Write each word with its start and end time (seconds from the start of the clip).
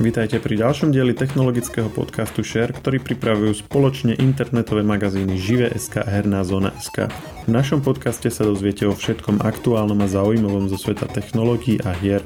Vítajte 0.00 0.40
pri 0.40 0.56
ďalšom 0.56 0.96
dieli 0.96 1.12
technologického 1.12 1.92
podcastu 1.92 2.40
Share, 2.40 2.72
ktorý 2.72 3.04
pripravujú 3.04 3.52
spoločne 3.60 4.16
internetové 4.16 4.80
magazíny 4.80 5.36
Žive.sk 5.36 6.00
a 6.00 6.08
Herná 6.08 6.40
zóna.sk. 6.40 7.12
V 7.44 7.48
našom 7.52 7.84
podcaste 7.84 8.32
sa 8.32 8.48
dozviete 8.48 8.88
o 8.88 8.96
všetkom 8.96 9.44
aktuálnom 9.44 10.00
a 10.00 10.08
zaujímavom 10.08 10.72
zo 10.72 10.80
sveta 10.80 11.04
technológií 11.04 11.84
a 11.84 11.92
hier. 11.92 12.24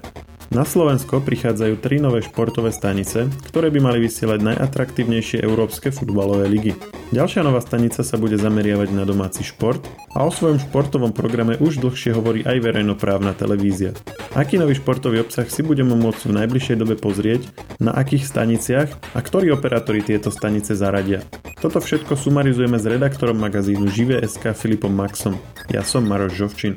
Na 0.53 0.67
Slovensko 0.69 1.25
prichádzajú 1.25 1.81
tri 1.81 1.97
nové 1.97 2.21
športové 2.21 2.69
stanice, 2.75 3.31
ktoré 3.49 3.73
by 3.73 3.81
mali 3.81 3.99
vysielať 4.05 4.45
najatraktívnejšie 4.45 5.41
európske 5.41 5.89
futbalové 5.89 6.51
ligy. 6.53 6.73
Ďalšia 7.15 7.47
nová 7.47 7.65
stanica 7.65 8.05
sa 8.05 8.17
bude 8.21 8.37
zameriavať 8.37 8.89
na 8.93 9.09
domáci 9.09 9.47
šport 9.47 9.81
a 10.13 10.27
o 10.27 10.31
svojom 10.35 10.61
športovom 10.61 11.17
programe 11.17 11.57
už 11.57 11.81
dlhšie 11.81 12.13
hovorí 12.13 12.45
aj 12.45 12.61
verejnoprávna 12.61 13.33
televízia. 13.33 13.97
Aký 14.35 14.59
nový 14.59 14.75
športový 14.75 15.23
obsah 15.23 15.47
si 15.47 15.63
budeme 15.63 15.95
môcť 15.95 16.27
v 16.27 16.37
najbližšej 16.43 16.77
dobe 16.77 16.99
pozrieť, 16.99 17.49
na 17.79 17.95
akých 17.95 18.27
staniciach 18.27 18.91
a 19.15 19.19
ktorí 19.23 19.55
operátori 19.55 20.03
tieto 20.03 20.35
stanice 20.35 20.75
zaradia. 20.75 21.23
Toto 21.63 21.79
všetko 21.79 22.19
sumarizujeme 22.19 22.77
s 22.77 22.85
redaktorom 22.85 23.39
magazínu 23.39 23.89
Žive.sk 23.89 24.53
Filipom 24.53 24.93
Maxom. 24.93 25.39
Ja 25.71 25.87
som 25.87 26.05
Maroš 26.05 26.35
Žovčin. 26.35 26.77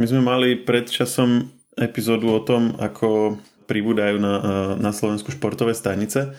My 0.00 0.08
sme 0.08 0.24
mali 0.24 0.56
pred 0.56 0.88
časom 0.88 1.52
epizódu 1.76 2.32
o 2.32 2.40
tom, 2.40 2.72
ako 2.80 3.36
pribúdajú 3.68 4.16
na, 4.16 4.34
na 4.80 4.96
Slovensku 4.96 5.28
športové 5.28 5.76
stanice. 5.76 6.32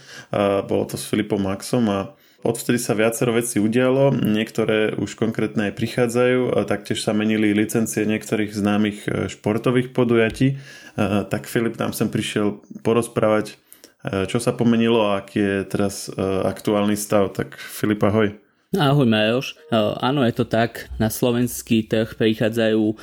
Bolo 0.65 0.89
to 0.89 0.97
s 0.97 1.05
Filipom 1.05 1.45
Maxom 1.45 1.85
a 1.85 2.17
odvtedy 2.41 2.81
sa 2.81 2.97
viacero 2.97 3.37
vecí 3.37 3.61
udialo, 3.61 4.17
niektoré 4.17 4.97
už 4.97 5.13
konkrétne 5.13 5.69
aj 5.69 5.77
prichádzajú, 5.77 6.57
a 6.57 6.65
taktiež 6.65 7.05
sa 7.05 7.13
menili 7.13 7.53
licencie 7.53 8.01
niektorých 8.09 8.49
známych 8.49 8.97
e, 9.05 9.09
športových 9.29 9.93
podujatí. 9.93 10.57
Tak 11.29 11.45
Filip 11.45 11.77
nám 11.77 11.93
sem 11.93 12.09
prišiel 12.09 12.65
porozprávať, 12.81 13.53
e, 14.01 14.25
čo 14.25 14.41
sa 14.41 14.57
pomenilo 14.57 15.05
a 15.05 15.21
aký 15.21 15.37
je 15.37 15.57
teraz 15.69 16.09
e, 16.09 16.17
aktuálny 16.49 16.97
stav. 16.97 17.29
Tak 17.29 17.61
Filip, 17.61 18.01
ahoj. 18.01 18.33
Ahoj 18.71 19.03
Majoš, 19.03 19.59
áno 19.99 20.23
je 20.23 20.31
to 20.31 20.47
tak, 20.47 20.87
na 20.95 21.11
slovenský 21.11 21.91
trh 21.91 22.15
prichádzajú 22.15 22.95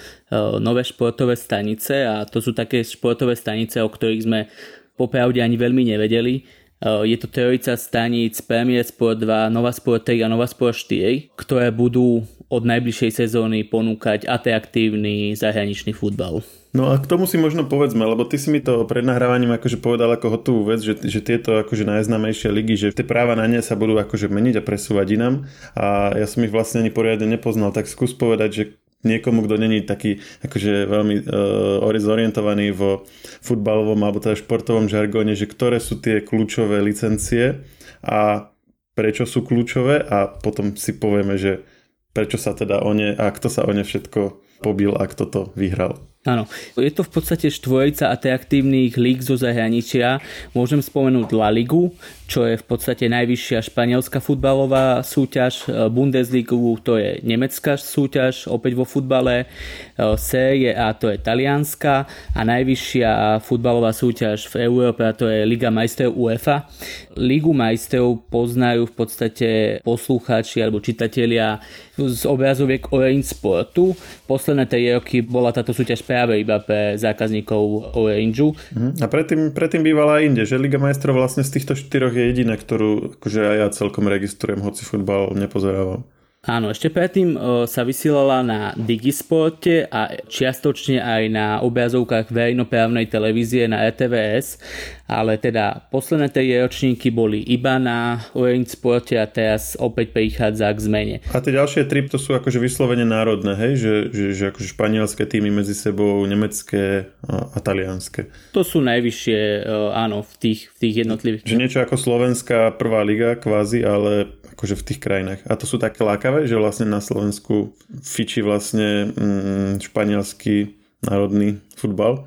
nové 0.65 0.81
športové 0.81 1.37
stanice 1.37 2.09
a 2.09 2.25
to 2.25 2.41
sú 2.41 2.57
také 2.57 2.81
športové 2.81 3.37
stanice, 3.37 3.77
o 3.85 3.93
ktorých 3.93 4.25
sme 4.25 4.49
popravde 4.97 5.45
ani 5.45 5.61
veľmi 5.61 5.85
nevedeli. 5.93 6.49
Je 6.81 7.17
to 7.21 7.29
trojica 7.29 7.77
staníc 7.77 8.41
Premier 8.41 8.81
Sport 8.81 9.21
2, 9.21 9.53
Nova 9.53 9.69
Sport 9.77 10.09
3 10.09 10.25
a 10.25 10.33
Nova 10.33 10.49
Sport 10.49 10.89
4, 10.89 11.37
ktoré 11.37 11.69
budú 11.69 12.25
od 12.49 12.65
najbližšej 12.65 13.29
sezóny 13.29 13.69
ponúkať 13.69 14.25
atraktívny 14.25 15.37
zahraničný 15.37 15.93
futbal. 15.93 16.41
No 16.77 16.93
a 16.93 17.01
k 17.01 17.09
tomu 17.09 17.25
si 17.25 17.41
možno 17.41 17.65
povedzme, 17.65 18.05
lebo 18.05 18.29
ty 18.29 18.37
si 18.37 18.53
mi 18.53 18.61
to 18.61 18.85
pred 18.85 19.01
nahrávaním 19.01 19.57
akože 19.57 19.81
povedal 19.81 20.13
ako 20.13 20.37
hotovú 20.37 20.63
vec, 20.69 20.85
že, 20.85 21.01
že 21.01 21.25
tieto 21.25 21.65
akože 21.65 21.89
najznámejšie 21.89 22.53
ligy, 22.53 22.77
že 22.77 22.93
tie 22.93 23.09
práva 23.09 23.33
na 23.33 23.49
ne 23.49 23.65
sa 23.65 23.73
budú 23.73 23.97
akože 23.97 24.29
meniť 24.29 24.61
a 24.61 24.67
presúvať 24.67 25.07
inám 25.17 25.35
a 25.73 26.13
ja 26.13 26.29
som 26.29 26.45
ich 26.45 26.53
vlastne 26.53 26.85
ani 26.85 26.93
poriadne 26.93 27.25
nepoznal, 27.25 27.73
tak 27.73 27.89
skús 27.89 28.13
povedať, 28.13 28.51
že 28.53 28.65
niekomu, 29.01 29.47
kto 29.47 29.55
není 29.57 29.81
taký 29.81 30.21
akože 30.45 30.91
veľmi 30.91 31.15
uh, 31.25 31.99
zorientovaný 32.03 32.75
vo 32.75 33.07
futbalovom 33.41 33.99
alebo 34.05 34.21
teda 34.21 34.37
športovom 34.37 34.91
žargóne, 34.91 35.39
že 35.39 35.49
ktoré 35.49 35.79
sú 35.79 36.03
tie 36.03 36.21
kľúčové 36.21 36.83
licencie 36.85 37.65
a 38.05 38.51
prečo 38.99 39.25
sú 39.25 39.47
kľúčové 39.47 40.03
a 40.03 40.27
potom 40.27 40.75
si 40.75 40.99
povieme, 40.99 41.39
že 41.39 41.63
prečo 42.11 42.37
sa 42.37 42.53
teda 42.53 42.83
o 42.83 42.91
ne 42.91 43.15
a 43.15 43.31
kto 43.31 43.47
sa 43.47 43.63
o 43.63 43.71
ne 43.71 43.87
všetko 43.87 44.43
pobil 44.59 44.91
a 44.99 45.07
kto 45.07 45.25
to 45.31 45.41
vyhral. 45.55 46.03
Áno, 46.29 46.45
je 46.77 46.93
to 46.93 47.01
v 47.01 47.13
podstate 47.17 47.49
štvorica 47.49 48.13
atraktívnych 48.13 49.01
líg 49.01 49.25
zo 49.25 49.41
zahraničia. 49.41 50.21
Môžem 50.53 50.85
spomenúť 50.85 51.33
La 51.33 51.49
Ligu, 51.49 51.89
čo 52.29 52.45
je 52.45 52.61
v 52.61 52.65
podstate 52.69 53.09
najvyššia 53.09 53.65
španielská 53.73 54.21
futbalová 54.21 55.01
súťaž, 55.01 55.65
e, 55.65 55.89
Bundesligu 55.89 56.77
to 56.85 57.01
je 57.01 57.25
nemecká 57.25 57.81
súťaž, 57.81 58.45
opäť 58.53 58.77
vo 58.77 58.85
futbale, 58.85 59.49
e, 59.97 60.05
Série 60.21 60.77
A 60.77 60.93
to 60.93 61.09
je 61.09 61.17
talianska 61.17 62.05
a 62.37 62.41
najvyššia 62.45 63.41
futbalová 63.41 63.97
súťaž 63.97 64.45
v 64.53 64.69
Európe 64.69 65.09
a 65.09 65.17
to 65.17 65.25
je 65.33 65.49
Liga 65.49 65.73
majstrov 65.73 66.13
UEFA. 66.13 66.69
Ligu 67.17 67.57
majstrov 67.57 68.21
poznajú 68.29 68.85
v 68.85 68.95
podstate 68.95 69.49
poslucháči 69.81 70.61
alebo 70.61 70.85
čitatelia 70.85 71.65
z 71.99 72.23
obrazoviek 72.29 72.93
Orange 72.95 73.35
Sportu. 73.35 73.97
Posledné 74.29 74.71
3 74.71 75.01
roky 75.01 75.25
bola 75.25 75.51
táto 75.51 75.75
súťaž 75.75 76.05
práve 76.19 76.43
iba 76.43 76.59
pre 76.59 76.99
zákazníkov 76.99 77.95
Orangeu. 77.95 78.59
Mhm. 78.75 78.99
A 78.99 79.07
predtým, 79.07 79.55
predtým 79.55 79.87
bývala 79.87 80.19
inde, 80.27 80.43
že 80.43 80.59
Liga 80.59 80.83
majstrov 80.83 81.15
vlastne 81.15 81.47
z 81.47 81.55
týchto 81.55 81.79
štyroch 81.79 82.11
je 82.11 82.35
jediná, 82.35 82.59
ktorú 82.59 83.23
akože 83.23 83.41
aj 83.47 83.57
ja 83.63 83.69
celkom 83.71 84.11
registrujem, 84.11 84.59
hoci 84.67 84.83
futbal 84.83 85.31
nepozerávam. 85.39 86.03
Áno, 86.47 86.71
ešte 86.71 86.87
predtým 86.87 87.35
sa 87.67 87.83
vysielala 87.83 88.47
na 88.47 88.71
Digisporte 88.79 89.91
a 89.91 90.15
čiastočne 90.23 91.03
aj 91.03 91.23
na 91.35 91.47
obrazovkách 91.67 92.31
verejnoprávnej 92.31 93.11
televízie 93.11 93.67
na 93.67 93.83
RTVS, 93.91 94.63
ale 95.11 95.35
teda 95.43 95.91
posledné 95.91 96.31
tie 96.31 96.63
ročníky 96.63 97.11
boli 97.11 97.43
iba 97.43 97.83
na 97.83 98.23
Orange 98.39 98.79
Sporte 98.79 99.19
a 99.19 99.27
teraz 99.27 99.75
opäť 99.83 100.15
prichádza 100.15 100.71
k 100.71 100.79
zmene. 100.79 101.17
A 101.35 101.43
tie 101.43 101.59
ďalšie 101.59 101.91
tri 101.91 102.07
to 102.07 102.23
sú 102.23 102.39
akože 102.39 102.63
vyslovene 102.63 103.03
národné, 103.03 103.59
hej? 103.59 103.73
Že, 103.75 103.95
že, 104.15 104.27
že 104.39 104.45
akože 104.55 104.69
španielské 104.79 105.27
týmy 105.27 105.51
medzi 105.51 105.75
sebou, 105.75 106.23
nemecké 106.23 107.11
a, 107.27 107.51
a 107.51 107.59
talianské. 107.59 108.31
To 108.55 108.63
sú 108.63 108.79
najvyššie, 108.87 109.67
áno, 109.91 110.23
v 110.23 110.33
tých, 110.39 110.71
v 110.71 110.77
tých 110.87 110.95
jednotlivých. 111.03 111.43
Že 111.43 111.59
niečo 111.67 111.83
ako 111.83 111.99
slovenská 111.99 112.79
prvá 112.79 113.03
liga 113.03 113.35
kvázi, 113.35 113.83
ale 113.83 114.38
akože 114.59 114.75
v 114.75 114.87
tých 114.91 114.99
krajinách. 114.99 115.47
A 115.47 115.55
to 115.55 115.71
sú 115.71 115.79
také 115.79 116.03
lákavé, 116.03 116.51
že 116.51 116.59
vlastne 116.59 116.91
na 116.91 116.99
Slovensku 116.99 117.79
fičí 118.03 118.43
vlastne 118.43 119.15
mm, 119.15 119.79
španielský 119.79 120.75
národný 121.07 121.63
futbal. 121.79 122.27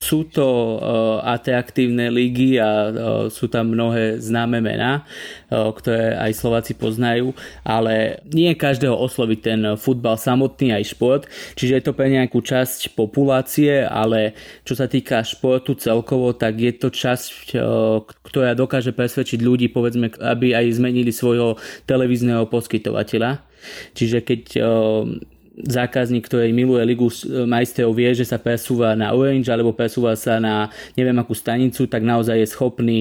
Sú 0.00 0.24
to 0.24 0.80
uh, 0.80 1.20
atraktívne 1.28 2.08
ligy 2.08 2.56
a 2.56 2.88
uh, 2.88 2.92
sú 3.28 3.52
tam 3.52 3.76
mnohé 3.76 4.16
známe 4.16 4.56
mená, 4.64 5.04
uh, 5.04 5.68
ktoré 5.76 6.16
aj 6.16 6.40
Slováci 6.40 6.72
poznajú, 6.72 7.36
ale 7.60 8.24
nie 8.32 8.56
každého 8.56 8.96
osloví 8.96 9.36
ten 9.36 9.76
futbal 9.76 10.16
samotný 10.16 10.72
aj 10.72 10.96
šport, 10.96 11.22
čiže 11.52 11.76
je 11.76 11.84
to 11.84 11.92
pre 11.92 12.08
nejakú 12.08 12.40
časť 12.40 12.96
populácie, 12.96 13.84
ale 13.84 14.32
čo 14.64 14.72
sa 14.72 14.88
týka 14.88 15.20
športu 15.20 15.76
celkovo, 15.76 16.32
tak 16.32 16.56
je 16.56 16.72
to 16.80 16.88
časť, 16.88 17.60
ktorá 18.24 18.56
dokáže 18.56 18.96
presvedčiť 18.96 19.44
ľudí, 19.44 19.68
povedzme, 19.68 20.16
aby 20.16 20.56
aj 20.56 20.80
zmenili 20.80 21.12
svojho 21.12 21.60
televízneho 21.84 22.48
poskytovateľa. 22.48 23.44
Čiže 23.92 24.24
keď 24.24 24.42
zákazník, 25.56 26.26
ktorý 26.26 26.54
miluje 26.54 26.82
Ligu 26.86 27.10
majstrov, 27.46 27.92
vie, 27.92 28.14
že 28.14 28.24
sa 28.24 28.38
presúva 28.38 28.94
na 28.94 29.12
Orange 29.12 29.50
alebo 29.50 29.74
presúva 29.74 30.14
sa 30.14 30.38
na 30.38 30.70
neviem 30.94 31.16
akú 31.18 31.34
stanicu, 31.34 31.90
tak 31.90 32.06
naozaj 32.06 32.38
je 32.38 32.48
schopný 32.48 32.98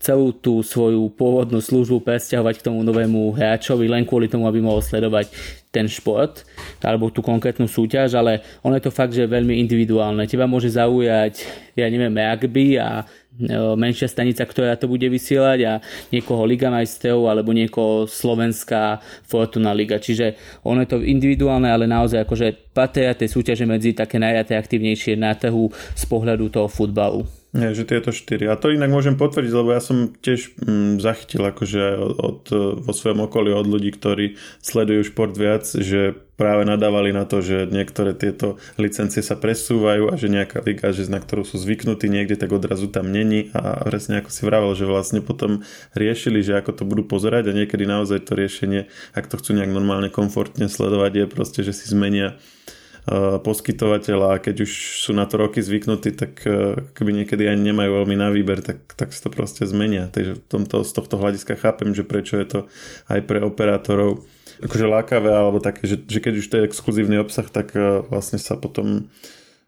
celú 0.00 0.32
tú 0.32 0.64
svoju 0.64 1.12
pôvodnú 1.12 1.60
službu 1.60 2.00
presťahovať 2.00 2.54
k 2.58 2.66
tomu 2.72 2.80
novému 2.80 3.36
hráčovi 3.36 3.84
len 3.84 4.08
kvôli 4.08 4.32
tomu, 4.32 4.48
aby 4.48 4.64
mohol 4.64 4.80
sledovať 4.80 5.28
ten 5.70 5.86
šport 5.86 6.42
alebo 6.80 7.12
tú 7.12 7.20
konkrétnu 7.20 7.68
súťaž, 7.68 8.16
ale 8.16 8.40
ono 8.64 8.80
je 8.80 8.84
to 8.88 8.96
fakt, 8.96 9.12
že 9.12 9.28
je 9.28 9.34
veľmi 9.36 9.60
individuálne. 9.60 10.24
Teba 10.24 10.48
môže 10.48 10.72
zaujať, 10.72 11.46
ja 11.76 11.86
neviem, 11.86 12.16
rugby 12.16 12.80
a 12.80 13.04
e, 13.04 13.54
menšia 13.76 14.08
stanica, 14.08 14.42
ktorá 14.42 14.74
to 14.80 14.88
bude 14.88 15.04
vysielať 15.04 15.58
a 15.68 15.72
niekoho 16.10 16.48
Liga 16.48 16.72
majstrov 16.72 17.28
alebo 17.28 17.52
niekoho 17.52 18.08
Slovenská 18.08 19.04
Fortuna 19.28 19.76
Liga. 19.76 20.00
Čiže 20.00 20.34
ono 20.64 20.82
je 20.82 20.96
to 20.96 21.04
individuálne, 21.04 21.68
ale 21.68 21.84
naozaj 21.86 22.24
akože 22.24 22.72
patria 22.72 23.12
tie 23.14 23.30
súťaže 23.30 23.68
medzi 23.68 23.92
také 23.94 24.18
najatraktívnejšie 24.18 25.14
na 25.14 25.36
trhu 25.36 25.70
z 25.94 26.04
pohľadu 26.08 26.50
toho 26.50 26.66
futbalu. 26.66 27.39
Nie, 27.50 27.74
že 27.74 27.82
tieto 27.82 28.14
štyri. 28.14 28.46
A 28.46 28.54
to 28.54 28.70
inak 28.70 28.94
môžem 28.94 29.18
potvrdiť, 29.18 29.50
lebo 29.50 29.74
ja 29.74 29.82
som 29.82 30.14
tiež 30.14 30.54
mm, 30.62 31.02
zachytil 31.02 31.42
akože 31.42 31.98
od, 31.98 32.14
od, 32.22 32.42
vo 32.86 32.92
svojom 32.94 33.26
okolí 33.26 33.50
od 33.50 33.66
ľudí, 33.66 33.90
ktorí 33.90 34.38
sledujú 34.62 35.10
šport 35.10 35.34
viac, 35.34 35.66
že 35.66 36.14
práve 36.38 36.62
nadávali 36.62 37.10
na 37.10 37.26
to, 37.26 37.42
že 37.42 37.66
niektoré 37.66 38.14
tieto 38.14 38.54
licencie 38.78 39.18
sa 39.18 39.34
presúvajú 39.34 40.08
a 40.08 40.14
že 40.14 40.30
nejaká 40.30 40.62
liga, 40.62 40.94
že 40.94 41.10
na 41.10 41.18
ktorú 41.18 41.42
sú 41.42 41.58
zvyknutí 41.58 42.06
niekde, 42.06 42.38
tak 42.38 42.54
odrazu 42.54 42.86
tam 42.86 43.10
není 43.10 43.50
a 43.50 43.82
presne 43.82 44.22
ako 44.22 44.30
si 44.30 44.46
vravel, 44.46 44.72
že 44.78 44.86
vlastne 44.86 45.18
potom 45.18 45.66
riešili, 45.98 46.46
že 46.46 46.54
ako 46.54 46.70
to 46.70 46.82
budú 46.86 47.02
pozerať 47.02 47.50
a 47.50 47.56
niekedy 47.58 47.82
naozaj 47.82 48.30
to 48.30 48.38
riešenie, 48.38 48.86
ak 49.10 49.26
to 49.26 49.42
chcú 49.42 49.58
nejak 49.58 49.74
normálne 49.74 50.06
komfortne 50.06 50.70
sledovať, 50.70 51.12
je 51.18 51.26
proste, 51.26 51.60
že 51.66 51.74
si 51.74 51.90
zmenia 51.90 52.38
Eh, 52.38 52.78
poskytovateľa 53.42 54.38
a 54.38 54.42
keď 54.42 54.62
už 54.62 54.70
sú 55.02 55.10
na 55.10 55.26
to 55.26 55.42
roky 55.42 55.58
zvyknutí, 55.58 56.14
tak 56.14 56.46
eh, 56.46 56.78
keby 56.94 57.10
niekedy 57.10 57.50
ani 57.50 57.74
nemajú 57.74 58.02
veľmi 58.02 58.14
na 58.14 58.30
výber, 58.30 58.62
tak, 58.62 58.86
tak 58.94 59.10
si 59.10 59.18
to 59.18 59.34
proste 59.34 59.66
zmenia. 59.66 60.06
Takže 60.06 60.38
v 60.38 60.42
tomto, 60.46 60.86
z 60.86 60.92
tohto 60.94 61.18
hľadiska 61.18 61.58
chápem, 61.58 61.90
že 61.90 62.06
prečo 62.06 62.38
je 62.38 62.46
to 62.46 62.58
aj 63.10 63.20
pre 63.26 63.42
operátorov 63.42 64.22
akože 64.62 64.86
lákavé, 64.86 65.32
alebo 65.32 65.58
také, 65.58 65.90
že, 65.90 65.98
že 66.06 66.22
keď 66.22 66.34
už 66.38 66.46
to 66.46 66.56
je 66.60 66.66
exkluzívny 66.70 67.18
obsah, 67.18 67.50
tak 67.50 67.74
eh, 67.74 68.06
vlastne 68.06 68.38
sa 68.38 68.54
potom 68.54 69.10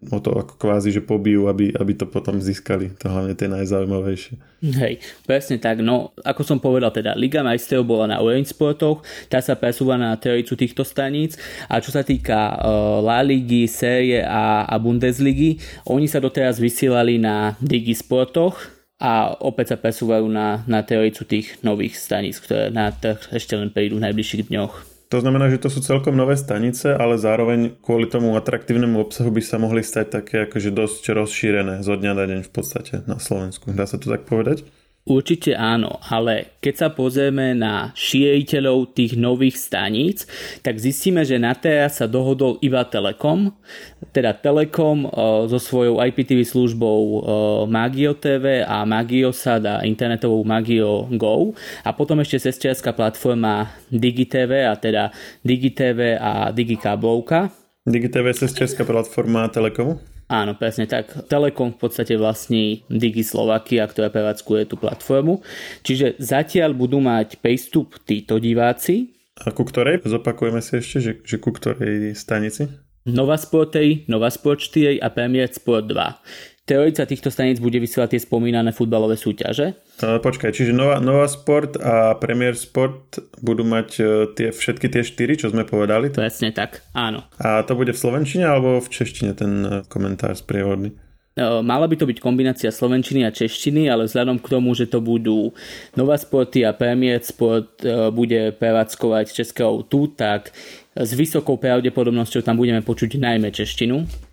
o 0.09 0.19
to 0.19 0.33
ako 0.33 0.59
kvázi, 0.59 0.91
že 0.91 1.05
pobijú, 1.05 1.47
aby, 1.47 1.71
aby 1.71 1.93
to 1.93 2.09
potom 2.09 2.41
získali. 2.41 2.91
To 3.03 3.11
hlavne 3.11 3.37
tie 3.37 3.47
najzaujímavejšie. 3.47 4.35
Hej, 4.63 5.03
presne 5.27 5.59
tak. 5.59 5.83
No, 5.83 6.15
ako 6.23 6.41
som 6.43 6.57
povedal, 6.59 6.91
teda 6.91 7.15
Liga 7.15 7.43
majstrov 7.43 7.83
bola 7.83 8.07
na 8.07 8.17
Orange 8.19 8.51
Sportoch, 8.51 9.03
tá 9.27 9.39
sa 9.43 9.59
presúva 9.59 9.99
na 9.99 10.15
trojicu 10.15 10.55
týchto 10.55 10.83
staníc 10.87 11.35
a 11.67 11.83
čo 11.83 11.91
sa 11.91 12.01
týka 12.01 12.57
uh, 12.57 13.03
La 13.03 13.19
Ligy, 13.23 13.67
série 13.67 14.23
a, 14.23 14.67
a 14.67 14.75
Bundesligy, 14.79 15.59
oni 15.87 16.07
sa 16.07 16.23
doteraz 16.23 16.59
vysielali 16.59 17.19
na 17.19 17.59
Digi 17.59 17.95
Sportoch, 17.95 18.83
a 19.03 19.35
opäť 19.35 19.75
sa 19.75 19.81
presúvajú 19.83 20.31
na, 20.31 20.63
na 20.63 20.79
teoricu 20.79 21.27
tých 21.27 21.59
nových 21.59 21.99
staníc, 21.99 22.39
ktoré 22.39 22.71
na 22.71 22.87
trh 22.87 23.35
ešte 23.35 23.59
len 23.59 23.67
prídu 23.67 23.99
v 23.99 24.07
najbližších 24.07 24.47
dňoch. 24.47 24.92
To 25.13 25.21
znamená, 25.21 25.45
že 25.53 25.61
to 25.61 25.69
sú 25.69 25.85
celkom 25.85 26.17
nové 26.17 26.33
stanice, 26.33 26.89
ale 26.97 27.21
zároveň 27.21 27.77
kvôli 27.85 28.09
tomu 28.09 28.33
atraktívnemu 28.33 28.97
obsahu 28.97 29.29
by 29.29 29.45
sa 29.45 29.61
mohli 29.61 29.85
stať 29.85 30.09
také 30.09 30.49
akože 30.49 30.73
dosť 30.73 31.13
rozšírené 31.13 31.85
zo 31.85 31.93
dňa 31.93 32.17
na 32.17 32.25
deň 32.25 32.39
v 32.41 32.49
podstate 32.49 33.05
na 33.05 33.21
Slovensku. 33.21 33.69
Dá 33.77 33.85
sa 33.85 34.01
to 34.01 34.09
tak 34.09 34.25
povedať? 34.25 34.65
Určite 35.03 35.51
áno, 35.51 35.99
ale 36.07 36.55
keď 36.63 36.73
sa 36.79 36.87
pozrieme 36.87 37.51
na 37.51 37.91
šíriteľov 37.91 38.95
tých 38.95 39.19
nových 39.19 39.59
staníc, 39.59 40.23
tak 40.63 40.79
zistíme, 40.79 41.27
že 41.27 41.35
na 41.35 41.51
teraz 41.59 41.99
sa 41.99 42.07
dohodol 42.07 42.55
iba 42.63 42.87
Telekom, 42.87 43.51
teda 44.15 44.31
Telekom 44.31 45.03
o, 45.03 45.43
so 45.51 45.59
svojou 45.59 45.99
IPTV 45.99 46.47
službou 46.47 46.99
o, 47.03 47.19
Magio 47.67 48.15
TV 48.15 48.63
a 48.63 48.87
Magiosad 48.87 49.67
a 49.67 49.83
internetovou 49.83 50.47
Magio 50.47 51.11
Go 51.19 51.51
a 51.83 51.91
potom 51.91 52.23
ešte 52.23 52.39
sestriarská 52.39 52.95
platforma 52.95 53.75
DigiTV 53.91 54.71
a 54.71 54.79
teda 54.79 55.11
DigiTV 55.43 56.15
a 56.15 56.31
DigiKablovka. 56.55 57.51
DigiTV 57.83 58.31
je 58.31 58.47
sestriarská 58.47 58.87
platforma 58.87 59.51
Telekomu? 59.51 60.12
Áno, 60.33 60.57
presne 60.57 60.89
tak. 60.89 61.29
Telekom 61.29 61.77
v 61.77 61.85
podstate 61.85 62.17
vlastní 62.17 62.81
Digi 62.89 63.21
Slovakia, 63.21 63.85
ktorá 63.85 64.09
prevádzkuje 64.09 64.65
tú 64.65 64.81
platformu. 64.81 65.45
Čiže 65.85 66.17
zatiaľ 66.17 66.73
budú 66.73 66.97
mať 66.97 67.37
prístup 67.37 68.01
títo 68.01 68.41
diváci. 68.41 69.13
A 69.45 69.53
ku 69.53 69.61
ktorej? 69.61 70.01
Zopakujeme 70.01 70.57
si 70.65 70.81
ešte, 70.81 70.97
že, 70.97 71.11
že 71.21 71.37
ku 71.37 71.53
ktorej 71.53 72.17
stanici? 72.17 72.65
Nova 73.05 73.37
Sport 73.37 73.77
3, 73.77 74.09
Nova 74.09 74.33
Sport 74.33 74.73
4 74.73 74.97
a 74.97 75.13
Premier 75.13 75.51
Sport 75.53 75.91
2. 75.91 76.01
Teorica 76.63 77.03
týchto 77.03 77.27
staníc 77.27 77.59
bude 77.59 77.75
vysielať 77.75 78.15
tie 78.15 78.23
spomínané 78.23 78.71
futbalové 78.71 79.19
súťaže. 79.19 79.75
Počkaj, 79.99 80.55
čiže 80.55 80.71
Nova, 80.71 81.03
Nova 81.03 81.27
Sport 81.27 81.75
a 81.75 82.15
Premier 82.15 82.55
Sport 82.55 83.19
budú 83.43 83.67
mať 83.67 83.89
e, 83.99 84.03
tie, 84.31 84.47
všetky 84.55 84.87
tie 84.87 85.03
štyri, 85.03 85.35
čo 85.35 85.51
sme 85.51 85.67
povedali? 85.67 86.15
Presne 86.15 86.55
tak, 86.55 86.87
áno. 86.95 87.27
A 87.35 87.67
to 87.67 87.75
bude 87.75 87.91
v 87.91 87.99
Slovenčine 87.99 88.47
alebo 88.47 88.79
v 88.79 88.87
Češtine 88.87 89.35
ten 89.35 89.51
e, 89.59 89.69
komentár 89.91 90.39
sprievodný? 90.39 90.95
E, 91.35 91.43
mala 91.59 91.83
by 91.83 91.99
to 91.99 92.07
byť 92.07 92.23
kombinácia 92.23 92.71
slovenčiny 92.71 93.27
a 93.27 93.35
češtiny, 93.35 93.91
ale 93.91 94.07
vzhľadom 94.07 94.39
k 94.39 94.47
tomu, 94.47 94.71
že 94.71 94.87
to 94.87 95.03
budú 95.03 95.51
Nova 95.99 96.15
Sporty 96.15 96.63
a 96.63 96.71
Premier 96.71 97.19
Sport 97.19 97.83
bude 98.15 98.55
prevádzkovať 98.55 99.35
Českého 99.35 99.83
tu, 99.83 100.07
tak 100.15 100.55
s 100.95 101.11
vysokou 101.11 101.59
pravdepodobnosťou 101.59 102.39
tam 102.39 102.55
budeme 102.55 102.79
počuť 102.79 103.19
najmä 103.19 103.51
češtinu 103.51 104.31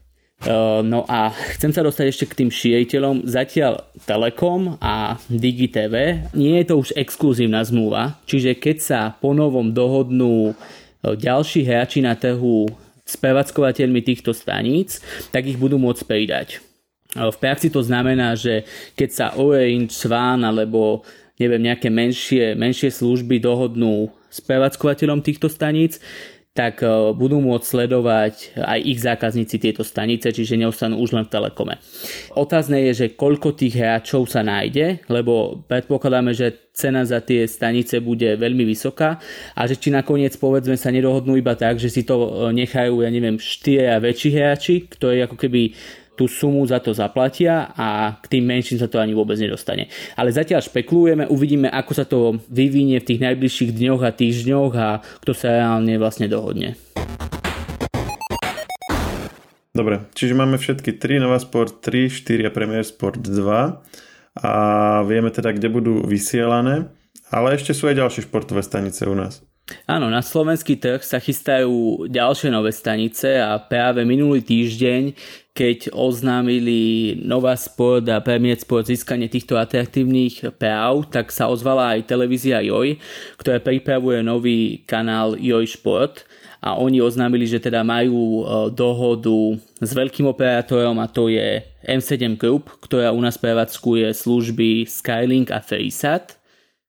no 0.80 1.04
a 1.04 1.28
chcem 1.52 1.68
sa 1.68 1.84
dostať 1.84 2.06
ešte 2.08 2.26
k 2.32 2.36
tým 2.44 2.50
šieriteľom. 2.50 3.28
Zatiaľ 3.28 3.84
Telekom 4.08 4.80
a 4.80 5.20
DigiTV 5.28 6.28
nie 6.32 6.56
je 6.60 6.64
to 6.64 6.74
už 6.80 6.96
exkluzívna 6.96 7.60
zmluva, 7.60 8.16
čiže 8.24 8.56
keď 8.56 8.76
sa 8.80 9.00
po 9.12 9.36
novom 9.36 9.68
dohodnú 9.76 10.52
uh, 10.52 10.56
ďalší 11.12 11.68
hráči 11.68 12.00
na 12.00 12.16
trhu 12.16 12.72
s 13.04 13.14
prevádzkovateľmi 13.20 14.00
týchto 14.00 14.32
staníc, 14.32 15.04
tak 15.28 15.44
ich 15.44 15.60
budú 15.60 15.76
môcť 15.76 16.02
pridať. 16.08 16.48
Uh, 17.12 17.28
v 17.28 17.36
praxi 17.36 17.68
to 17.68 17.84
znamená, 17.84 18.32
že 18.32 18.64
keď 18.96 19.10
sa 19.12 19.26
Orange, 19.36 19.92
Swan 19.92 20.40
alebo 20.40 21.04
neviem, 21.36 21.68
nejaké 21.68 21.92
menšie, 21.92 22.56
menšie 22.56 22.88
služby 22.88 23.40
dohodnú 23.40 24.08
s 24.32 24.40
prevádzkovateľom 24.44 25.20
týchto 25.20 25.48
staníc, 25.52 26.00
tak 26.50 26.82
e, 26.82 27.14
budú 27.14 27.38
môcť 27.38 27.62
sledovať 27.62 28.34
aj 28.58 28.80
ich 28.82 28.98
zákazníci 28.98 29.56
tieto 29.62 29.86
stanice, 29.86 30.34
čiže 30.34 30.58
neostanú 30.58 30.98
už 30.98 31.14
len 31.14 31.24
v 31.26 31.32
telekome. 31.32 31.78
Otázne 32.34 32.82
je, 32.90 33.06
že 33.06 33.06
koľko 33.14 33.54
tých 33.54 33.78
hráčov 33.78 34.26
sa 34.26 34.42
nájde, 34.42 35.06
lebo 35.06 35.62
predpokladáme, 35.70 36.34
že 36.34 36.74
cena 36.74 37.06
za 37.06 37.22
tie 37.22 37.46
stanice 37.46 38.02
bude 38.02 38.34
veľmi 38.34 38.66
vysoká 38.66 39.22
a 39.54 39.62
že 39.70 39.78
či 39.78 39.94
nakoniec 39.94 40.34
povedzme 40.38 40.74
sa 40.74 40.90
nedohodnú 40.90 41.38
iba 41.38 41.54
tak, 41.54 41.78
že 41.78 41.86
si 41.86 42.02
to 42.02 42.18
e, 42.18 42.28
nechajú, 42.50 43.06
ja 43.06 43.10
neviem, 43.14 43.38
štyria 43.38 44.02
väčší 44.02 44.30
hráči, 44.34 44.74
ktorí 44.90 45.22
ako 45.30 45.38
keby 45.38 45.78
tú 46.20 46.28
sumu 46.28 46.68
za 46.68 46.84
to 46.84 46.92
zaplatia 46.92 47.72
a 47.72 48.20
k 48.20 48.36
tým 48.36 48.44
menším 48.44 48.76
sa 48.76 48.92
to 48.92 49.00
ani 49.00 49.16
vôbec 49.16 49.40
nedostane. 49.40 49.88
Ale 50.20 50.28
zatiaľ 50.28 50.60
špekulujeme, 50.60 51.24
uvidíme, 51.32 51.72
ako 51.72 51.92
sa 51.96 52.04
to 52.04 52.36
vyvinie 52.52 53.00
v 53.00 53.08
tých 53.08 53.24
najbližších 53.24 53.72
dňoch 53.72 54.04
a 54.04 54.12
týždňoch 54.12 54.72
a 54.76 55.00
kto 55.24 55.32
sa 55.32 55.56
reálne 55.56 55.96
vlastne 55.96 56.28
dohodne. 56.28 56.76
Dobre, 59.72 60.04
čiže 60.12 60.36
máme 60.36 60.60
všetky 60.60 61.00
3, 61.00 61.24
Nova 61.24 61.40
Sport 61.40 61.80
3, 61.80 62.12
4 62.12 62.44
a 62.44 62.52
Premier 62.52 62.84
Sport 62.84 63.24
2 63.24 64.44
a 64.44 64.52
vieme 65.08 65.32
teda, 65.32 65.56
kde 65.56 65.72
budú 65.72 66.04
vysielané, 66.04 66.92
ale 67.32 67.56
ešte 67.56 67.72
sú 67.72 67.88
aj 67.88 67.96
ďalšie 67.96 68.28
športové 68.28 68.60
stanice 68.60 69.08
u 69.08 69.16
nás. 69.16 69.40
Áno, 69.86 70.10
na 70.10 70.22
slovenský 70.22 70.78
trh 70.78 71.02
sa 71.02 71.22
chystajú 71.22 72.06
ďalšie 72.10 72.50
nové 72.50 72.74
stanice 72.74 73.38
a 73.38 73.58
práve 73.58 74.02
minulý 74.02 74.42
týždeň 74.42 75.14
keď 75.60 75.92
oznámili 75.92 77.12
Nova 77.20 77.52
Sport 77.52 78.08
a 78.08 78.24
Premier 78.24 78.56
Sport 78.56 78.88
získanie 78.88 79.28
týchto 79.28 79.60
atraktívnych 79.60 80.56
práv, 80.56 81.12
tak 81.12 81.28
sa 81.28 81.52
ozvala 81.52 82.00
aj 82.00 82.08
televízia 82.08 82.64
JOJ, 82.64 82.96
ktorá 83.36 83.60
pripravuje 83.60 84.24
nový 84.24 84.80
kanál 84.88 85.36
JOJ 85.36 85.76
Sport. 85.76 86.24
A 86.64 86.80
oni 86.80 87.04
oznámili, 87.04 87.44
že 87.44 87.60
teda 87.60 87.84
majú 87.84 88.40
e, 88.40 88.42
dohodu 88.72 89.56
s 89.84 89.92
veľkým 89.92 90.28
operátorom 90.28 90.96
a 90.96 91.08
to 91.08 91.28
je 91.28 91.60
M7 91.84 92.40
Group, 92.40 92.80
ktorá 92.80 93.12
u 93.12 93.20
nás 93.20 93.36
prevádzkuje 93.36 94.12
služby 94.16 94.88
Skylink 94.88 95.52
a 95.52 95.60
Freesat 95.60 96.39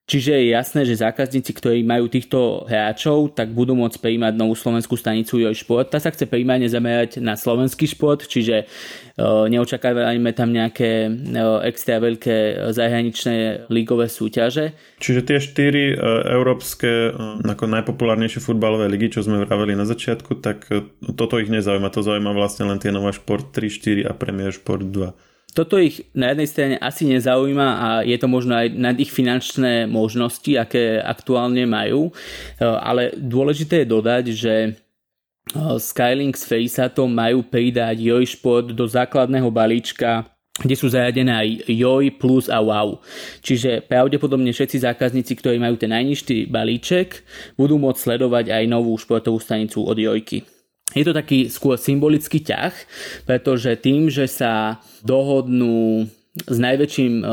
Čiže 0.10 0.44
je 0.44 0.52
jasné, 0.52 0.82
že 0.84 1.00
zákazníci, 1.00 1.56
ktorí 1.56 1.88
majú 1.88 2.12
týchto 2.12 2.68
hráčov, 2.68 3.32
tak 3.32 3.56
budú 3.56 3.80
môcť 3.80 3.96
prijímať 3.96 4.34
novú 4.36 4.60
slovenskú 4.60 5.00
stanicu 5.00 5.40
Joj 5.40 5.56
Šport. 5.56 5.88
Tá 5.88 6.04
sa 6.04 6.12
chce 6.12 6.28
primárne 6.28 6.68
zamerať 6.68 7.24
na 7.24 7.40
slovenský 7.40 7.88
šport, 7.88 8.20
čiže 8.28 8.68
uh, 8.68 9.48
neočakávajme 9.48 10.36
tam 10.36 10.52
nejaké 10.52 11.08
uh, 11.08 11.64
extra 11.64 12.04
veľké 12.04 12.68
zahraničné 12.76 13.70
lígové 13.72 14.12
súťaže. 14.12 14.76
Čiže 15.00 15.22
tie 15.24 15.38
štyri 15.40 15.96
európske 16.28 17.16
ako 17.48 17.72
najpopulárnejšie 17.72 18.44
futbalové 18.44 18.92
ligy, 18.92 19.16
čo 19.16 19.24
sme 19.24 19.48
vraveli 19.48 19.80
na 19.80 19.88
začiatku, 19.88 20.44
tak 20.44 20.68
toto 21.16 21.40
ich 21.40 21.48
nezaujíma. 21.48 21.88
To 21.88 22.04
zaujíma 22.04 22.36
vlastne 22.36 22.68
len 22.68 22.84
tie 22.84 22.92
Nova 22.92 23.16
Šport 23.16 23.56
3, 23.56 24.04
4 24.04 24.12
a 24.12 24.12
Premier 24.12 24.52
Šport 24.52 24.92
2 24.92 25.31
toto 25.52 25.76
ich 25.76 26.08
na 26.16 26.32
jednej 26.32 26.48
strane 26.48 26.76
asi 26.80 27.04
nezaujíma 27.12 27.68
a 27.68 27.88
je 28.08 28.16
to 28.16 28.28
možno 28.32 28.56
aj 28.56 28.72
nad 28.72 28.96
ich 28.96 29.12
finančné 29.12 29.84
možnosti, 29.88 30.48
aké 30.56 31.04
aktuálne 31.04 31.68
majú, 31.68 32.08
e, 32.08 32.64
ale 32.64 33.12
dôležité 33.20 33.84
je 33.84 33.92
dodať, 33.92 34.24
že 34.32 34.56
e, 34.64 34.70
Skylink 35.76 36.40
s 36.40 36.48
Faceatom 36.48 37.12
majú 37.12 37.44
pridať 37.44 38.00
Joj 38.00 38.26
Sport 38.32 38.72
do 38.72 38.88
základného 38.88 39.52
balíčka 39.52 40.28
kde 40.62 40.76
sú 40.78 40.92
zaradené 40.92 41.32
aj 41.32 41.50
JOJ 41.74 42.22
plus 42.22 42.46
a 42.46 42.62
WOW. 42.62 43.02
Čiže 43.42 43.82
pravdepodobne 43.88 44.52
všetci 44.54 44.84
zákazníci, 44.84 45.34
ktorí 45.40 45.58
majú 45.58 45.80
ten 45.80 45.90
najnižší 45.90 46.52
balíček, 46.52 47.24
budú 47.58 47.82
môcť 47.82 47.98
sledovať 47.98 48.54
aj 48.54 48.64
novú 48.70 48.94
športovú 48.94 49.42
stanicu 49.42 49.82
od 49.82 49.98
Jojky 49.98 50.61
je 50.92 51.04
to 51.08 51.16
taký 51.16 51.48
skôr 51.48 51.80
symbolický 51.80 52.44
ťah, 52.44 52.74
pretože 53.24 53.80
tým, 53.80 54.12
že 54.12 54.28
sa 54.28 54.84
dohodnú 55.04 56.08
s 56.32 56.58
najväčším 56.64 57.14
uh, 57.20 57.28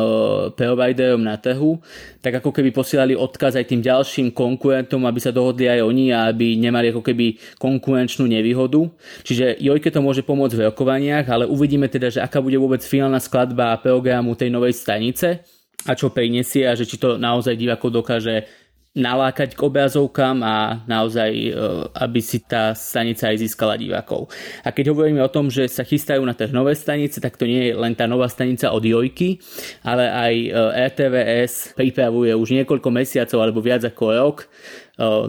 providerom 0.58 1.22
na 1.22 1.38
trhu, 1.38 1.78
tak 2.18 2.42
ako 2.42 2.50
keby 2.50 2.74
posielali 2.74 3.14
odkaz 3.14 3.54
aj 3.54 3.70
tým 3.70 3.78
ďalším 3.78 4.34
konkurentom, 4.34 5.06
aby 5.06 5.22
sa 5.22 5.30
dohodli 5.30 5.70
aj 5.70 5.86
oni 5.86 6.10
a 6.10 6.34
aby 6.34 6.58
nemali 6.58 6.90
ako 6.90 7.06
keby 7.06 7.38
konkurenčnú 7.62 8.26
nevýhodu. 8.26 8.90
Čiže 9.22 9.62
Jojke 9.62 9.94
to 9.94 10.02
môže 10.02 10.26
pomôcť 10.26 10.54
v 10.58 10.64
rokovaniach, 10.74 11.30
ale 11.30 11.46
uvidíme 11.46 11.86
teda, 11.86 12.10
že 12.10 12.18
aká 12.18 12.42
bude 12.42 12.58
vôbec 12.58 12.82
finálna 12.82 13.22
skladba 13.22 13.78
programu 13.78 14.34
tej 14.34 14.50
novej 14.50 14.74
stanice 14.74 15.46
a 15.86 15.94
čo 15.94 16.10
prinesie 16.10 16.66
a 16.66 16.74
že 16.74 16.82
či 16.82 16.98
to 16.98 17.22
naozaj 17.22 17.54
divákov 17.54 17.94
dokáže 17.94 18.57
nalákať 18.98 19.54
k 19.54 19.60
obrazovkám 19.62 20.42
a 20.42 20.82
naozaj, 20.90 21.30
e, 21.30 21.50
aby 21.94 22.20
si 22.20 22.42
tá 22.42 22.74
stanica 22.74 23.30
aj 23.30 23.38
získala 23.38 23.78
divákov. 23.78 24.28
A 24.66 24.74
keď 24.74 24.92
hovoríme 24.92 25.22
o 25.22 25.30
tom, 25.30 25.48
že 25.48 25.70
sa 25.70 25.86
chystajú 25.86 26.20
na 26.26 26.34
tie 26.34 26.50
nové 26.50 26.74
stanice, 26.74 27.22
tak 27.22 27.38
to 27.38 27.46
nie 27.46 27.70
je 27.70 27.78
len 27.78 27.94
tá 27.94 28.10
nová 28.10 28.26
stanica 28.26 28.74
od 28.74 28.82
Jojky, 28.82 29.38
ale 29.86 30.10
aj 30.10 30.34
e, 30.34 30.48
RTVS 30.92 31.78
pripravuje 31.78 32.34
už 32.34 32.58
niekoľko 32.58 32.88
mesiacov 32.90 33.38
alebo 33.38 33.62
viac 33.62 33.86
ako 33.86 34.04
rok 34.10 34.38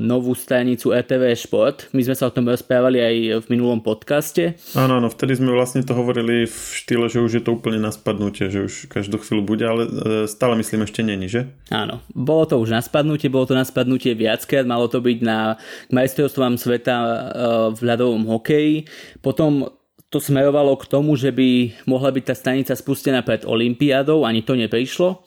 novú 0.02 0.34
stanicu 0.34 0.90
RTV 0.90 1.38
Šport. 1.38 1.94
My 1.94 2.02
sme 2.02 2.18
sa 2.18 2.28
o 2.28 2.34
tom 2.34 2.50
rozprávali 2.50 2.98
aj 2.98 3.16
v 3.46 3.50
minulom 3.54 3.86
podcaste. 3.86 4.58
Áno, 4.74 4.98
áno, 4.98 5.14
vtedy 5.14 5.38
sme 5.38 5.54
vlastne 5.54 5.86
to 5.86 5.94
hovorili 5.94 6.50
v 6.50 6.58
štýle, 6.74 7.06
že 7.06 7.22
už 7.22 7.32
je 7.38 7.44
to 7.46 7.54
úplne 7.54 7.78
na 7.78 7.94
spadnutie, 7.94 8.50
že 8.50 8.66
už 8.66 8.90
každú 8.90 9.22
chvíľu 9.22 9.46
bude, 9.46 9.66
ale 9.70 9.84
stále 10.26 10.58
myslím 10.58 10.90
ešte 10.90 11.06
není, 11.06 11.30
že? 11.30 11.54
Áno, 11.70 12.02
bolo 12.18 12.50
to 12.50 12.58
už 12.58 12.74
na 12.74 12.82
spadnutie, 12.82 13.30
bolo 13.30 13.46
to 13.46 13.54
na 13.54 13.62
spadnutie 13.62 14.18
viackrát, 14.18 14.66
malo 14.66 14.90
to 14.90 15.06
byť 15.06 15.20
na 15.22 15.62
majstrovstvám 15.94 16.58
sveta 16.58 16.98
v 17.70 17.80
ľadovom 17.80 18.26
hokeji. 18.26 18.90
Potom 19.22 19.70
to 20.10 20.18
smerovalo 20.18 20.74
k 20.74 20.90
tomu, 20.90 21.14
že 21.14 21.30
by 21.30 21.86
mohla 21.86 22.10
byť 22.10 22.24
tá 22.26 22.34
stanica 22.34 22.74
spustená 22.74 23.22
pred 23.22 23.46
Olympiádou, 23.46 24.26
ani 24.26 24.42
to 24.42 24.58
neprišlo. 24.58 25.22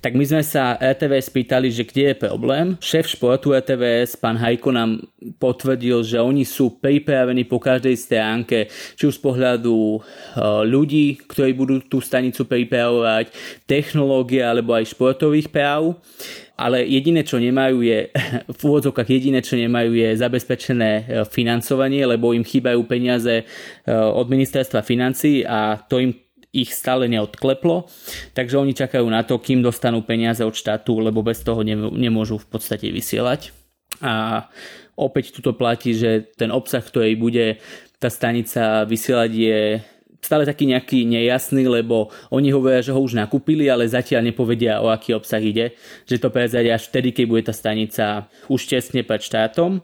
Tak 0.00 0.16
my 0.16 0.24
sme 0.24 0.40
sa 0.40 0.72
RTVS 0.80 1.28
pýtali, 1.28 1.68
že 1.68 1.84
kde 1.84 2.12
je 2.12 2.16
problém. 2.16 2.80
Šéf 2.80 3.12
športu 3.12 3.52
RTVS, 3.52 4.16
pán 4.16 4.40
Hajko, 4.40 4.72
nám 4.72 5.04
potvrdil, 5.36 6.00
že 6.00 6.16
oni 6.16 6.48
sú 6.48 6.80
pripravení 6.80 7.44
po 7.44 7.60
každej 7.60 7.92
stránke, 7.92 8.72
či 8.96 9.04
už 9.04 9.20
z 9.20 9.22
pohľadu 9.22 9.76
e, 9.76 9.98
ľudí, 10.64 11.20
ktorí 11.28 11.52
budú 11.52 11.84
tú 11.84 12.00
stanicu 12.00 12.48
pripravovať, 12.48 13.28
technológie 13.68 14.40
alebo 14.40 14.72
aj 14.72 14.96
športových 14.96 15.52
práv 15.52 16.00
ale 16.62 16.86
jediné, 16.86 17.26
čo 17.26 17.42
nemajú 17.42 17.82
je, 17.82 18.14
v 18.58 18.60
úvodzovkách 18.62 19.08
jediné, 19.10 19.42
čo 19.42 19.58
nemajú 19.58 19.98
je 19.98 20.14
zabezpečené 20.14 20.90
e, 20.94 21.02
financovanie, 21.26 22.06
lebo 22.06 22.30
im 22.30 22.46
chýbajú 22.46 22.86
peniaze 22.86 23.42
e, 23.42 23.44
od 23.90 24.30
ministerstva 24.30 24.86
financí 24.86 25.42
a 25.42 25.82
to 25.82 25.98
im 25.98 26.14
ich 26.52 26.76
stále 26.76 27.08
neodkleplo, 27.08 27.88
takže 28.36 28.60
oni 28.60 28.76
čakajú 28.76 29.08
na 29.08 29.24
to, 29.24 29.40
kým 29.40 29.64
dostanú 29.64 30.04
peniaze 30.04 30.44
od 30.44 30.52
štátu, 30.52 31.00
lebo 31.00 31.24
bez 31.24 31.40
toho 31.40 31.64
nemôžu 31.64 32.36
v 32.36 32.48
podstate 32.52 32.92
vysielať. 32.92 33.56
A 34.04 34.46
opäť 34.92 35.32
tuto 35.32 35.56
platí, 35.56 35.96
že 35.96 36.28
ten 36.36 36.52
obsah, 36.52 36.84
ktorý 36.84 37.16
bude 37.16 37.56
tá 37.96 38.12
stanica 38.12 38.84
vysielať 38.84 39.30
je 39.32 39.60
stále 40.22 40.46
taký 40.46 40.70
nejaký 40.70 41.02
nejasný, 41.02 41.66
lebo 41.66 42.14
oni 42.30 42.54
hovoria, 42.54 42.78
že 42.78 42.94
ho 42.94 43.00
už 43.02 43.18
nakúpili, 43.18 43.66
ale 43.66 43.90
zatiaľ 43.90 44.30
nepovedia, 44.30 44.78
o 44.78 44.86
aký 44.86 45.18
obsah 45.18 45.42
ide. 45.42 45.74
Že 46.06 46.22
to 46.22 46.28
prezradia 46.30 46.78
až 46.78 46.86
vtedy, 46.86 47.10
keď 47.10 47.24
bude 47.26 47.42
tá 47.42 47.50
stanica 47.50 48.30
už 48.46 48.70
tesne 48.70 49.02
pred 49.02 49.18
štátom. 49.18 49.82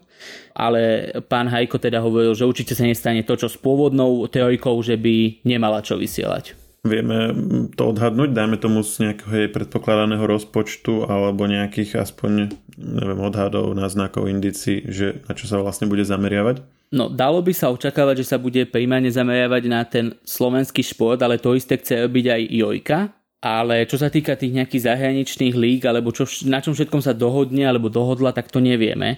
Ale 0.55 1.11
pán 1.27 1.51
Hajko 1.51 1.75
teda 1.83 1.99
hovoril, 1.99 2.31
že 2.31 2.47
určite 2.47 2.71
sa 2.71 2.87
nestane 2.87 3.27
to, 3.27 3.35
čo 3.35 3.51
s 3.51 3.59
pôvodnou 3.59 4.31
teorikou, 4.31 4.79
že 4.79 4.95
by 4.95 5.43
nemala 5.43 5.83
čo 5.83 5.99
vysielať. 5.99 6.68
Vieme 6.79 7.35
to 7.75 7.91
odhadnúť, 7.91 8.31
dajme 8.31 8.55
tomu 8.55 8.87
z 8.87 9.11
nejakého 9.11 9.33
jej 9.35 9.49
predpokladaného 9.51 10.23
rozpočtu 10.23 11.11
alebo 11.11 11.43
nejakých 11.43 11.99
aspoň 11.99 12.55
neviem, 12.79 13.19
odhadov, 13.19 13.75
náznakov, 13.75 14.31
indicí, 14.31 14.87
že 14.87 15.19
na 15.27 15.35
čo 15.35 15.43
sa 15.51 15.59
vlastne 15.59 15.91
bude 15.91 16.07
zameriavať? 16.07 16.63
No, 16.89 17.05
dalo 17.05 17.43
by 17.45 17.53
sa 17.53 17.69
očakávať, 17.69 18.25
že 18.25 18.29
sa 18.33 18.37
bude 18.41 18.65
primárne 18.65 19.13
zameriavať 19.13 19.63
na 19.69 19.85
ten 19.85 20.15
slovenský 20.25 20.81
šport, 20.81 21.21
ale 21.21 21.37
to 21.37 21.53
isté 21.53 21.77
chce 21.77 22.07
robiť 22.07 22.25
aj 22.31 22.41
Jojka. 22.49 22.99
Ale 23.39 23.87
čo 23.87 23.95
sa 23.95 24.11
týka 24.11 24.35
tých 24.35 24.51
nejakých 24.51 24.91
zahraničných 24.91 25.55
líg, 25.55 25.87
alebo 25.87 26.11
čo, 26.11 26.27
na 26.43 26.59
čom 26.59 26.75
všetkom 26.75 26.99
sa 26.99 27.15
dohodne 27.15 27.63
alebo 27.63 27.87
dohodla, 27.87 28.35
tak 28.35 28.51
to 28.51 28.59
nevieme. 28.59 29.15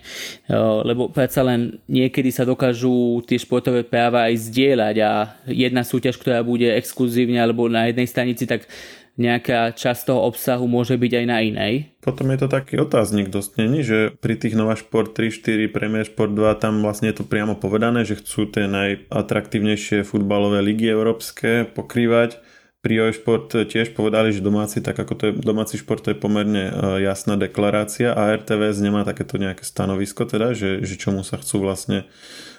Lebo 0.85 1.09
predsa 1.09 1.41
len 1.41 1.81
niekedy 1.89 2.29
sa 2.29 2.45
dokážu 2.45 3.25
tie 3.25 3.41
športové 3.41 3.81
práva 3.81 4.29
aj 4.29 4.45
zdieľať 4.45 4.95
a 5.01 5.11
jedna 5.49 5.81
súťaž, 5.81 6.21
ktorá 6.21 6.45
bude 6.45 6.69
exkluzívne 6.69 7.41
alebo 7.41 7.65
na 7.65 7.89
jednej 7.89 8.05
stanici, 8.05 8.45
tak 8.45 8.69
nejaká 9.17 9.73
časť 9.73 10.07
toho 10.07 10.23
obsahu 10.29 10.69
môže 10.69 10.95
byť 10.95 11.11
aj 11.17 11.25
na 11.25 11.37
inej. 11.41 11.73
Potom 11.99 12.29
je 12.31 12.45
to 12.45 12.47
taký 12.47 12.77
otáznik 12.77 13.33
dosť 13.33 13.51
není, 13.57 13.81
že 13.81 14.13
pri 14.21 14.37
tých 14.37 14.53
Nova 14.53 14.77
Sport 14.77 15.17
3, 15.17 15.33
4, 15.33 15.67
Premier 15.73 16.05
Sport 16.07 16.37
2 16.37 16.61
tam 16.61 16.85
vlastne 16.85 17.09
je 17.09 17.19
to 17.19 17.25
priamo 17.27 17.57
povedané, 17.57 18.05
že 18.07 18.21
chcú 18.21 18.47
tie 18.47 18.69
najatraktívnejšie 18.69 20.05
futbalové 20.05 20.61
ligy 20.61 20.87
európske 20.93 21.67
pokrývať. 21.73 22.37
Pri 22.81 23.13
Sport 23.13 23.53
tiež 23.53 23.93
povedali, 23.93 24.33
že 24.33 24.41
domáci, 24.41 24.81
tak 24.81 24.97
ako 24.97 25.13
to 25.13 25.23
je, 25.29 25.33
domáci 25.37 25.77
šport 25.77 26.01
to 26.01 26.11
je 26.11 26.17
pomerne 26.17 26.65
e, 26.65 26.73
jasná 27.05 27.37
deklarácia 27.37 28.09
a 28.09 28.33
RTVS 28.33 28.81
nemá 28.81 29.05
takéto 29.05 29.37
nejaké 29.37 29.61
stanovisko 29.61 30.25
teda, 30.25 30.57
že, 30.57 30.81
že 30.81 30.97
čomu 30.97 31.21
sa 31.21 31.37
chcú 31.37 31.61
vlastne 31.61 32.09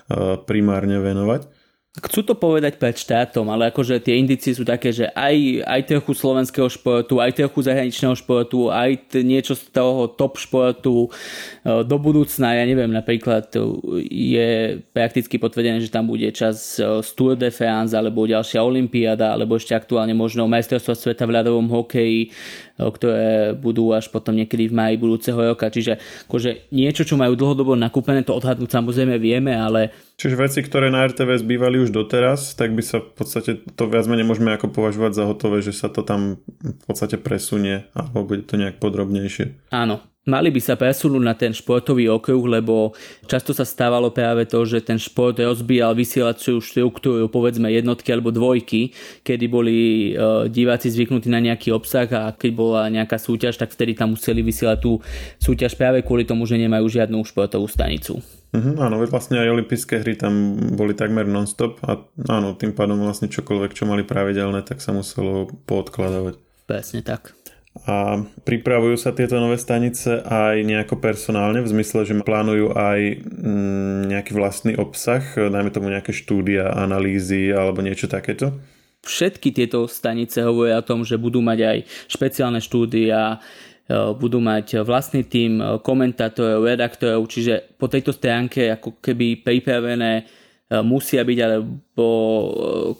e, 0.06 0.38
primárne 0.46 1.02
venovať. 1.02 1.61
Chcú 1.92 2.24
to 2.24 2.32
povedať 2.32 2.80
pred 2.80 2.96
štátom, 2.96 3.52
ale 3.52 3.68
akože 3.68 4.00
tie 4.00 4.16
indície 4.16 4.56
sú 4.56 4.64
také, 4.64 4.96
že 4.96 5.12
aj, 5.12 5.60
aj 5.60 5.80
trochu 5.92 6.16
slovenského 6.16 6.64
športu, 6.64 7.20
aj 7.20 7.36
trochu 7.36 7.68
zahraničného 7.68 8.16
športu, 8.16 8.72
aj 8.72 9.12
t- 9.12 9.20
niečo 9.20 9.52
z 9.52 9.68
toho 9.68 10.08
top 10.08 10.40
športu 10.40 11.04
e, 11.04 11.08
do 11.84 11.96
budúcna, 12.00 12.56
ja 12.56 12.64
neviem, 12.64 12.88
napríklad 12.88 13.52
je 14.08 14.80
prakticky 14.96 15.36
potvrdené, 15.36 15.84
že 15.84 15.92
tam 15.92 16.08
bude 16.08 16.32
čas 16.32 16.80
z 16.80 17.08
Tour 17.12 17.36
de 17.36 17.52
France, 17.52 17.92
alebo 17.92 18.24
ďalšia 18.24 18.64
Olympiáda, 18.64 19.36
alebo 19.36 19.60
ešte 19.60 19.76
aktuálne 19.76 20.16
možno 20.16 20.48
majstrovstvo 20.48 20.96
sveta 20.96 21.28
v 21.28 21.44
ľadovom 21.44 21.68
hokeji, 21.68 22.32
ktoré 22.78 23.52
budú 23.56 23.92
až 23.92 24.08
potom 24.08 24.36
niekedy 24.36 24.68
v 24.70 24.76
maji 24.76 24.94
budúceho 24.96 25.36
roka. 25.36 25.68
Čiže 25.68 26.00
akože 26.28 26.72
niečo, 26.72 27.04
čo 27.04 27.20
majú 27.20 27.36
dlhodobo 27.36 27.76
nakúpené, 27.76 28.24
to 28.24 28.36
odhadnúť 28.36 28.70
samozrejme 28.72 29.16
vieme, 29.20 29.52
ale 29.52 29.92
Čiže 30.22 30.38
veci, 30.38 30.60
ktoré 30.62 30.86
na 30.86 31.02
RTVS 31.02 31.42
bývali 31.42 31.82
už 31.82 31.90
doteraz, 31.90 32.54
tak 32.54 32.78
by 32.78 32.82
sa 32.84 33.02
v 33.02 33.10
podstate 33.10 33.50
to 33.74 33.90
viac 33.90 34.06
menej 34.06 34.22
môžeme 34.22 34.54
ako 34.54 34.70
považovať 34.70 35.18
za 35.18 35.24
hotové, 35.26 35.66
že 35.66 35.74
sa 35.74 35.90
to 35.90 36.06
tam 36.06 36.38
v 36.62 36.84
podstate 36.86 37.18
presunie 37.18 37.90
alebo 37.90 38.30
bude 38.30 38.46
to 38.46 38.54
nejak 38.54 38.78
podrobnejšie. 38.78 39.74
Áno, 39.74 39.98
Mali 40.22 40.54
by 40.54 40.62
sa 40.62 40.78
presunúť 40.78 41.18
na 41.18 41.34
ten 41.34 41.50
športový 41.50 42.06
okruh, 42.06 42.46
lebo 42.46 42.94
často 43.26 43.50
sa 43.50 43.66
stávalo 43.66 44.14
práve 44.14 44.46
to, 44.46 44.62
že 44.62 44.78
ten 44.78 44.94
šport 44.94 45.34
rozbíjal 45.34 45.98
vysielaciu 45.98 46.62
štruktúru, 46.62 47.26
povedzme 47.26 47.66
jednotky 47.66 48.14
alebo 48.14 48.30
dvojky, 48.30 48.94
kedy 49.26 49.50
boli 49.50 49.76
e, 50.14 50.46
diváci 50.46 50.94
zvyknutí 50.94 51.26
na 51.26 51.42
nejaký 51.42 51.74
obsah 51.74 52.06
a 52.06 52.30
keď 52.30 52.50
bola 52.54 52.86
nejaká 52.86 53.18
súťaž, 53.18 53.58
tak 53.58 53.74
vtedy 53.74 53.98
tam 53.98 54.14
museli 54.14 54.46
vysielať 54.46 54.78
tú 54.78 55.02
súťaž 55.42 55.74
práve 55.74 56.06
kvôli 56.06 56.22
tomu, 56.22 56.46
že 56.46 56.54
nemajú 56.54 56.86
žiadnu 56.86 57.18
športovú 57.26 57.66
stanicu. 57.66 58.22
Mm-hmm, 58.54 58.78
áno, 58.78 59.02
vlastne 59.10 59.42
aj 59.42 59.58
olympijské 59.58 60.06
hry 60.06 60.14
tam 60.14 60.54
boli 60.78 60.94
takmer 60.94 61.26
non-stop 61.26 61.82
a 61.82 61.98
áno, 62.30 62.54
tým 62.54 62.78
pádom 62.78 63.02
vlastne 63.02 63.26
čokoľvek, 63.26 63.74
čo 63.74 63.90
mali 63.90 64.06
pravidelné, 64.06 64.62
tak 64.62 64.78
sa 64.78 64.94
muselo 64.94 65.50
poodkladávať. 65.66 66.38
Presne 66.70 67.02
tak. 67.02 67.41
A 67.88 68.20
pripravujú 68.44 69.00
sa 69.00 69.16
tieto 69.16 69.40
nové 69.40 69.56
stanice 69.56 70.20
aj 70.20 70.60
nejako 70.60 71.00
personálne, 71.00 71.64
v 71.64 71.72
zmysle, 71.72 72.04
že 72.04 72.14
plánujú 72.20 72.76
aj 72.76 73.00
mm, 73.24 74.00
nejaký 74.12 74.32
vlastný 74.36 74.76
obsah, 74.76 75.24
dajme 75.24 75.72
tomu 75.72 75.88
nejaké 75.88 76.12
štúdia, 76.12 76.68
analýzy 76.68 77.48
alebo 77.48 77.80
niečo 77.80 78.12
takéto? 78.12 78.60
Všetky 79.02 79.50
tieto 79.50 79.88
stanice 79.90 80.44
hovoria 80.46 80.78
o 80.78 80.86
tom, 80.86 81.02
že 81.02 81.18
budú 81.18 81.42
mať 81.42 81.58
aj 81.64 81.78
špeciálne 82.06 82.60
štúdia, 82.62 83.42
E, 83.82 84.14
budú 84.14 84.38
mať 84.38 84.86
vlastný 84.86 85.26
tým 85.26 85.58
e, 85.58 85.64
komentátorov, 85.82 86.64
redaktorov, 86.64 87.26
čiže 87.26 87.74
po 87.76 87.90
tejto 87.90 88.14
stránke 88.14 88.70
ako 88.70 89.02
keby 89.02 89.42
pripravené 89.42 90.22
musia 90.80 91.20
byť, 91.20 91.38
alebo 91.44 92.08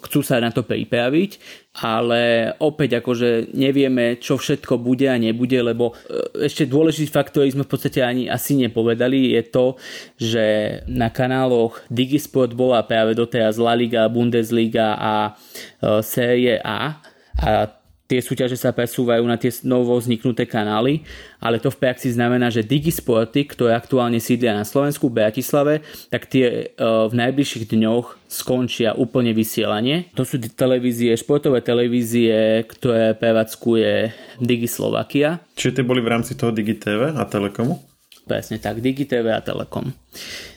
chcú 0.05 0.21
sa 0.21 0.37
na 0.37 0.53
to 0.53 0.61
pripraviť, 0.61 1.31
ale 1.81 2.53
opäť 2.61 3.01
akože 3.01 3.57
nevieme, 3.57 4.21
čo 4.21 4.37
všetko 4.37 4.77
bude 4.77 5.09
a 5.09 5.17
nebude, 5.17 5.57
lebo 5.57 5.97
ešte 6.37 6.69
dôležitý 6.69 7.09
fakt, 7.09 7.33
ktorý 7.33 7.49
sme 7.49 7.65
v 7.65 7.71
podstate 7.73 8.05
ani 8.05 8.29
asi 8.29 8.53
nepovedali, 8.61 9.33
je 9.33 9.43
to, 9.49 9.65
že 10.21 10.45
na 10.85 11.09
kanáloch 11.09 11.81
Digisport 11.89 12.53
bola 12.53 12.85
práve 12.85 13.17
doteraz 13.17 13.57
La 13.57 13.73
Liga, 13.73 14.05
Bundesliga 14.05 14.93
a 14.93 15.13
série 16.05 16.61
A 16.61 17.01
a 17.41 17.65
tie 18.07 18.19
súťaže 18.19 18.59
sa 18.59 18.75
presúvajú 18.75 19.23
na 19.23 19.39
tie 19.39 19.49
novo 19.63 19.95
vzniknuté 19.95 20.43
kanály, 20.43 21.07
ale 21.39 21.57
to 21.57 21.71
v 21.71 21.79
praxi 21.87 22.11
znamená, 22.11 22.51
že 22.51 22.65
Digisporty, 22.65 23.47
ktoré 23.47 23.73
aktuálne 23.73 24.19
sídlia 24.19 24.53
na 24.53 24.67
Slovensku 24.67 25.07
v 25.07 25.23
Bratislave, 25.23 25.81
tak 26.11 26.27
tie 26.27 26.75
e, 26.75 26.83
v 26.83 27.13
najbližších 27.15 27.71
dňoch 27.71 28.27
skončia 28.27 28.93
úplne 28.93 29.31
vysielanie. 29.31 30.11
To 30.19 30.27
sú 30.27 30.37
televízie, 30.41 31.15
športové 31.15 31.63
televízie, 31.63 32.67
ktoré 32.67 33.15
prevádzkuje 33.15 33.91
Slovakia. 34.67 35.39
Čiže 35.55 35.81
tie 35.81 35.85
boli 35.87 36.03
v 36.03 36.11
rámci 36.11 36.35
toho 36.35 36.51
DigiTV 36.51 37.15
a 37.15 37.23
Telekomu? 37.23 37.79
Presne 38.23 38.59
tak, 38.59 38.79
DigiTV 38.79 39.27
a 39.31 39.41
Telekom. 39.43 39.91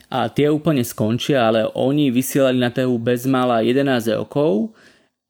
A 0.06 0.30
tie 0.30 0.46
úplne 0.46 0.86
skončia, 0.86 1.50
ale 1.50 1.66
oni 1.74 2.14
vysielali 2.14 2.62
na 2.62 2.70
trhu 2.70 2.94
bezmála 2.96 3.66
11 3.66 4.22
rokov 4.22 4.70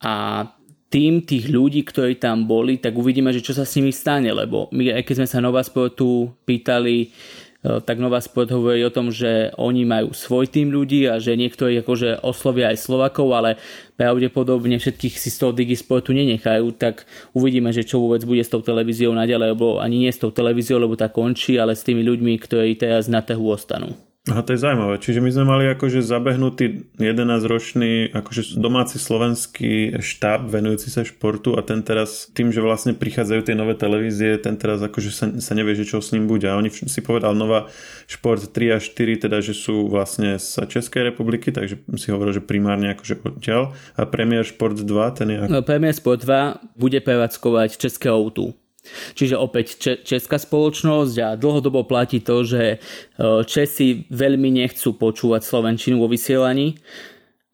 a 0.04 0.44
tým 0.86 1.26
tých 1.26 1.50
ľudí, 1.50 1.82
ktorí 1.82 2.16
tam 2.22 2.46
boli, 2.46 2.78
tak 2.78 2.94
uvidíme, 2.94 3.34
že 3.34 3.42
čo 3.42 3.52
sa 3.52 3.66
s 3.66 3.74
nimi 3.74 3.90
stane, 3.90 4.30
lebo 4.30 4.70
my, 4.70 4.96
aj 4.96 5.02
keď 5.02 5.14
sme 5.22 5.28
sa 5.28 5.42
Nova 5.42 5.60
Sportu 5.66 6.30
pýtali, 6.46 7.10
tak 7.66 7.98
Nová 7.98 8.22
Sport 8.22 8.54
hovorí 8.54 8.86
o 8.86 8.94
tom, 8.94 9.10
že 9.10 9.50
oni 9.58 9.82
majú 9.82 10.14
svoj 10.14 10.46
tým 10.46 10.70
ľudí 10.70 11.10
a 11.10 11.18
že 11.18 11.34
niektorí 11.34 11.82
akože 11.82 12.22
oslovia 12.22 12.70
aj 12.70 12.78
Slovakov, 12.78 13.34
ale 13.34 13.58
pravdepodobne 13.98 14.78
všetkých 14.78 15.18
si 15.18 15.34
z 15.34 15.40
toho 15.42 15.50
Digisportu 15.50 16.14
nenechajú, 16.14 16.70
tak 16.78 17.10
uvidíme, 17.34 17.74
že 17.74 17.82
čo 17.82 17.98
vôbec 17.98 18.22
bude 18.22 18.46
s 18.46 18.52
tou 18.52 18.62
televíziou 18.62 19.10
naďalej, 19.10 19.58
lebo 19.58 19.82
ani 19.82 20.06
nie 20.06 20.12
s 20.14 20.22
tou 20.22 20.30
televíziou, 20.30 20.78
lebo 20.78 20.94
tá 20.94 21.10
končí, 21.10 21.58
ale 21.58 21.74
s 21.74 21.82
tými 21.82 22.06
ľuďmi, 22.06 22.38
ktorí 22.38 22.78
teraz 22.78 23.10
na 23.10 23.18
trhu 23.18 23.50
ostanú. 23.50 23.98
Aha, 24.26 24.42
to 24.42 24.58
je 24.58 24.58
zaujímavé. 24.58 24.98
Čiže 24.98 25.22
my 25.22 25.30
sme 25.30 25.44
mali 25.46 25.64
akože 25.70 26.02
zabehnutý 26.02 26.90
11-ročný 26.98 28.10
akože 28.10 28.58
domáci 28.58 28.98
slovenský 28.98 30.02
štáb 30.02 30.50
venujúci 30.50 30.90
sa 30.90 31.06
športu 31.06 31.54
a 31.54 31.62
ten 31.62 31.86
teraz 31.86 32.26
tým, 32.34 32.50
že 32.50 32.58
vlastne 32.58 32.90
prichádzajú 32.98 33.46
tie 33.46 33.54
nové 33.54 33.78
televízie, 33.78 34.34
ten 34.42 34.58
teraz 34.58 34.82
akože 34.82 35.10
sa, 35.14 35.30
sa 35.38 35.52
nevie, 35.54 35.78
že 35.78 35.86
čo 35.86 36.02
s 36.02 36.10
ním 36.10 36.26
bude. 36.26 36.50
A 36.50 36.58
oni 36.58 36.74
si 36.74 37.00
povedal 37.06 37.38
Nová 37.38 37.70
Šport 38.10 38.50
3 38.50 38.74
a 38.74 38.78
4, 38.82 39.30
teda 39.30 39.38
že 39.38 39.54
sú 39.54 39.86
vlastne 39.86 40.42
z 40.42 40.58
Českej 40.66 41.14
republiky, 41.14 41.54
takže 41.54 41.78
si 41.94 42.10
hovoril, 42.10 42.34
že 42.34 42.42
primárne 42.42 42.98
akože 42.98 43.22
odtiaľ. 43.22 43.78
A 43.94 44.10
Premier 44.10 44.42
Šport 44.42 44.74
2, 44.74 44.90
ten 45.14 45.30
je 45.30 45.38
ako... 45.38 45.54
No, 45.54 45.62
Premier 45.62 45.94
Sport 45.94 46.26
2 46.26 46.74
bude 46.74 46.98
prevádzkovať 46.98 47.78
České 47.78 48.10
autu. 48.10 48.58
Čiže 49.14 49.36
opäť 49.36 49.98
česká 50.04 50.36
spoločnosť 50.40 51.14
a 51.22 51.28
dlhodobo 51.38 51.86
platí 51.86 52.22
to, 52.22 52.42
že 52.46 52.62
e, 52.64 52.78
Česi 53.44 54.08
veľmi 54.10 54.62
nechcú 54.62 54.96
počúvať 54.96 55.42
Slovenčinu 55.44 56.00
vo 56.00 56.08
vysielaní 56.10 56.78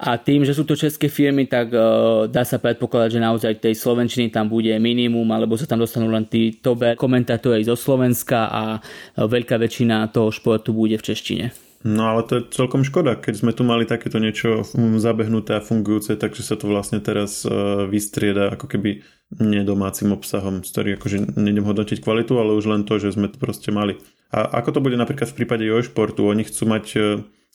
a 0.02 0.18
tým, 0.18 0.42
že 0.42 0.50
sú 0.50 0.66
to 0.66 0.74
české 0.74 1.06
firmy, 1.06 1.46
tak 1.46 1.70
uh, 1.70 2.26
dá 2.26 2.42
sa 2.42 2.58
predpokladať, 2.58 3.08
že 3.14 3.20
naozaj 3.22 3.62
tej 3.62 3.78
Slovenčiny 3.78 4.34
tam 4.34 4.50
bude 4.50 4.74
minimum, 4.82 5.30
alebo 5.30 5.54
sa 5.54 5.70
tam 5.70 5.78
dostanú 5.78 6.10
len 6.10 6.26
tí 6.26 6.58
tobe 6.58 6.98
komentátori 6.98 7.62
zo 7.62 7.78
Slovenska 7.78 8.50
a 8.50 8.62
uh, 8.74 9.30
veľká 9.30 9.54
väčšina 9.62 10.10
toho 10.10 10.34
športu 10.34 10.74
bude 10.74 10.98
v 10.98 11.06
češtine. 11.06 11.71
No 11.82 12.14
ale 12.14 12.22
to 12.22 12.32
je 12.38 12.46
celkom 12.54 12.86
škoda, 12.86 13.18
keď 13.18 13.42
sme 13.42 13.50
tu 13.50 13.66
mali 13.66 13.82
takéto 13.82 14.22
niečo 14.22 14.62
zabehnuté 15.02 15.58
a 15.58 15.64
fungujúce, 15.64 16.14
takže 16.14 16.46
sa 16.46 16.54
to 16.54 16.70
vlastne 16.70 17.02
teraz 17.02 17.42
uh, 17.42 17.90
vystrieda 17.90 18.54
ako 18.54 18.70
keby 18.70 19.02
nedomácim 19.34 20.14
obsahom, 20.14 20.62
ktorý 20.62 20.94
akože 21.00 21.34
nejdem 21.34 21.66
hodnotiť 21.66 21.98
kvalitu, 22.04 22.38
ale 22.38 22.54
už 22.54 22.70
len 22.70 22.82
to, 22.86 23.02
že 23.02 23.18
sme 23.18 23.26
to 23.26 23.40
proste 23.40 23.74
mali. 23.74 23.98
A 24.30 24.62
ako 24.62 24.78
to 24.78 24.84
bude 24.84 24.94
napríklad 24.94 25.32
v 25.32 25.38
prípade 25.42 25.64
Joj 25.66 25.90
športu? 25.90 26.28
Oni 26.28 26.44
chcú 26.44 26.68
mať, 26.68 26.84
e, 26.96 27.00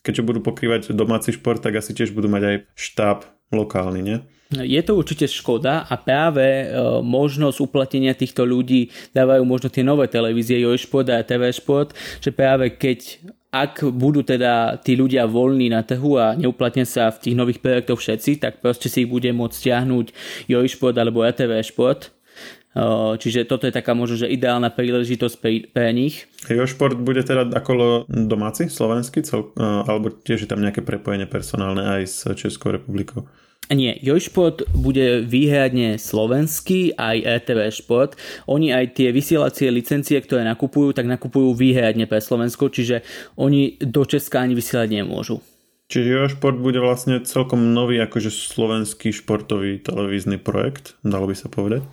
keďže 0.02 0.26
budú 0.26 0.40
pokrývať 0.42 0.94
domáci 0.94 1.34
šport, 1.34 1.62
tak 1.62 1.78
asi 1.78 1.94
tiež 1.94 2.14
budú 2.14 2.30
mať 2.30 2.44
aj 2.44 2.56
štáb 2.74 3.18
lokálny, 3.54 4.02
nie? 4.02 4.18
Je 4.48 4.80
to 4.80 4.96
určite 4.96 5.28
škoda 5.28 5.84
a 5.84 5.96
práve 6.00 6.40
e, 6.44 6.66
možnosť 7.04 7.58
uplatnenia 7.60 8.16
týchto 8.16 8.48
ľudí 8.48 8.96
dávajú 9.12 9.44
možno 9.44 9.68
tie 9.68 9.84
nové 9.84 10.08
televízie 10.08 10.64
Joj 10.64 10.88
Šport 10.88 11.12
a 11.12 11.20
TV 11.20 11.52
Šport, 11.52 11.92
že 12.24 12.32
práve 12.32 12.72
keď 12.80 13.28
ak 13.48 13.88
budú 13.96 14.28
teda 14.28 14.76
tí 14.84 15.00
ľudia 15.00 15.24
voľní 15.24 15.72
na 15.72 15.80
trhu 15.80 16.20
a 16.20 16.36
neuplatnia 16.36 16.84
sa 16.84 17.08
v 17.16 17.22
tých 17.24 17.36
nových 17.40 17.64
projektoch 17.64 18.00
všetci, 18.00 18.44
tak 18.44 18.60
proste 18.60 18.92
si 18.92 19.08
ich 19.08 19.10
bude 19.10 19.32
môcť 19.32 19.56
stiahnuť 19.56 20.06
Joj 20.52 20.68
Šport 20.68 20.96
alebo 21.00 21.24
RTV 21.24 21.64
Šport. 21.64 22.12
Čiže 23.18 23.50
toto 23.50 23.66
je 23.66 23.74
taká 23.74 23.98
možno, 23.98 24.22
že 24.22 24.30
ideálna 24.30 24.70
príležitosť 24.70 25.36
pre, 25.42 25.66
pre 25.66 25.90
nich. 25.96 26.30
Jo 26.46 26.70
Šport 26.70 27.00
bude 27.00 27.26
teda 27.26 27.50
ako 27.50 28.06
domáci, 28.06 28.70
slovenský, 28.70 29.26
cel, 29.26 29.50
alebo 29.58 30.14
tiež 30.14 30.46
je 30.46 30.50
tam 30.52 30.62
nejaké 30.62 30.86
prepojenie 30.86 31.26
personálne 31.26 31.82
aj 31.82 32.02
s 32.06 32.18
Českou 32.38 32.76
republikou? 32.76 33.26
Nie, 33.68 34.00
Jojšport 34.00 34.72
bude 34.72 35.28
výhradne 35.28 36.00
slovenský, 36.00 36.96
aj 36.96 37.44
RTV 37.44 37.60
Šport. 37.76 38.16
Oni 38.48 38.72
aj 38.72 38.96
tie 38.96 39.12
vysielacie 39.12 39.68
licencie, 39.68 40.16
ktoré 40.24 40.48
nakupujú, 40.48 40.96
tak 40.96 41.04
nakupujú 41.04 41.52
výhradne 41.52 42.08
pre 42.08 42.24
Slovensko, 42.24 42.72
čiže 42.72 43.04
oni 43.36 43.76
do 43.84 44.08
Česka 44.08 44.48
ani 44.48 44.56
vysielať 44.56 45.04
nemôžu. 45.04 45.44
Čiže 45.88 46.08
Jošport 46.08 46.60
bude 46.60 46.80
vlastne 46.80 47.24
celkom 47.24 47.76
nový 47.76 48.00
akože 48.04 48.32
slovenský 48.32 49.12
športový 49.12 49.84
televízny 49.84 50.40
projekt, 50.40 51.00
dalo 51.04 51.28
by 51.28 51.36
sa 51.36 51.48
povedať? 51.48 51.84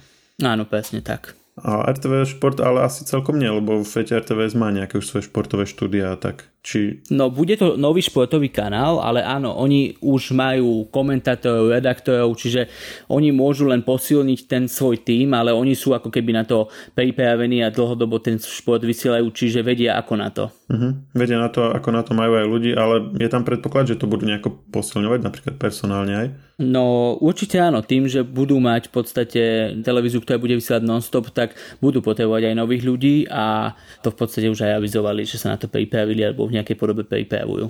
Áno, 0.42 0.66
presne 0.66 0.98
tak. 1.02 1.38
A 1.54 1.86
RTV 1.86 2.26
Šport 2.26 2.58
ale 2.58 2.82
asi 2.82 3.06
celkom 3.06 3.38
nie, 3.38 3.46
lebo 3.46 3.86
v 3.86 3.86
RTVS 3.86 4.58
má 4.58 4.74
nejaké 4.74 4.98
už 4.98 5.06
svoje 5.06 5.30
športové 5.30 5.70
štúdia 5.70 6.10
a 6.10 6.18
tak. 6.18 6.50
Či... 6.64 7.04
No 7.12 7.28
bude 7.28 7.60
to 7.60 7.76
nový 7.76 8.00
športový 8.00 8.48
kanál, 8.48 8.96
ale 8.96 9.20
áno, 9.20 9.52
oni 9.52 10.00
už 10.00 10.32
majú 10.32 10.88
komentátorov, 10.88 11.68
redaktorov, 11.68 12.32
čiže 12.40 12.72
oni 13.12 13.36
môžu 13.36 13.68
len 13.68 13.84
posilniť 13.84 14.40
ten 14.48 14.64
svoj 14.64 15.04
tým, 15.04 15.36
ale 15.36 15.52
oni 15.52 15.76
sú 15.76 15.92
ako 15.92 16.08
keby 16.08 16.32
na 16.32 16.48
to 16.48 16.72
pripravení 16.96 17.60
a 17.60 17.68
dlhodobo 17.68 18.16
ten 18.16 18.40
šport 18.40 18.80
vysielajú, 18.80 19.28
čiže 19.28 19.60
vedia 19.60 20.00
ako 20.00 20.12
na 20.16 20.32
to. 20.32 20.48
Uh-huh. 20.64 20.96
Vedia 21.12 21.36
na 21.36 21.52
to, 21.52 21.68
ako 21.68 21.92
na 21.92 22.00
to 22.00 22.16
majú 22.16 22.40
aj 22.40 22.46
ľudí, 22.48 22.72
ale 22.72 23.12
je 23.20 23.28
tam 23.28 23.44
predpoklad, 23.44 23.84
že 23.84 24.00
to 24.00 24.08
budú 24.08 24.24
nejako 24.24 24.64
posilňovať, 24.72 25.20
napríklad 25.20 25.54
personálne 25.60 26.14
aj? 26.16 26.26
No 26.56 27.14
určite 27.20 27.60
áno, 27.60 27.84
tým, 27.84 28.08
že 28.08 28.24
budú 28.24 28.56
mať 28.56 28.88
v 28.88 28.92
podstate 28.96 29.42
televíziu, 29.84 30.24
ktorá 30.24 30.40
bude 30.40 30.56
vysielať 30.56 30.88
non-stop, 30.88 31.36
tak 31.36 31.52
budú 31.84 32.00
potrebovať 32.00 32.48
aj 32.48 32.54
nových 32.56 32.82
ľudí 32.86 33.16
a 33.28 33.76
to 34.00 34.08
v 34.08 34.16
podstate 34.16 34.48
už 34.48 34.64
aj 34.64 34.80
avizovali, 34.80 35.28
že 35.28 35.36
sa 35.36 35.52
na 35.52 35.60
to 35.60 35.68
pripravili 35.68 36.24
alebo 36.24 36.48
nejakej 36.48 36.80
podobe 36.80 37.04
pripravujú. 37.04 37.68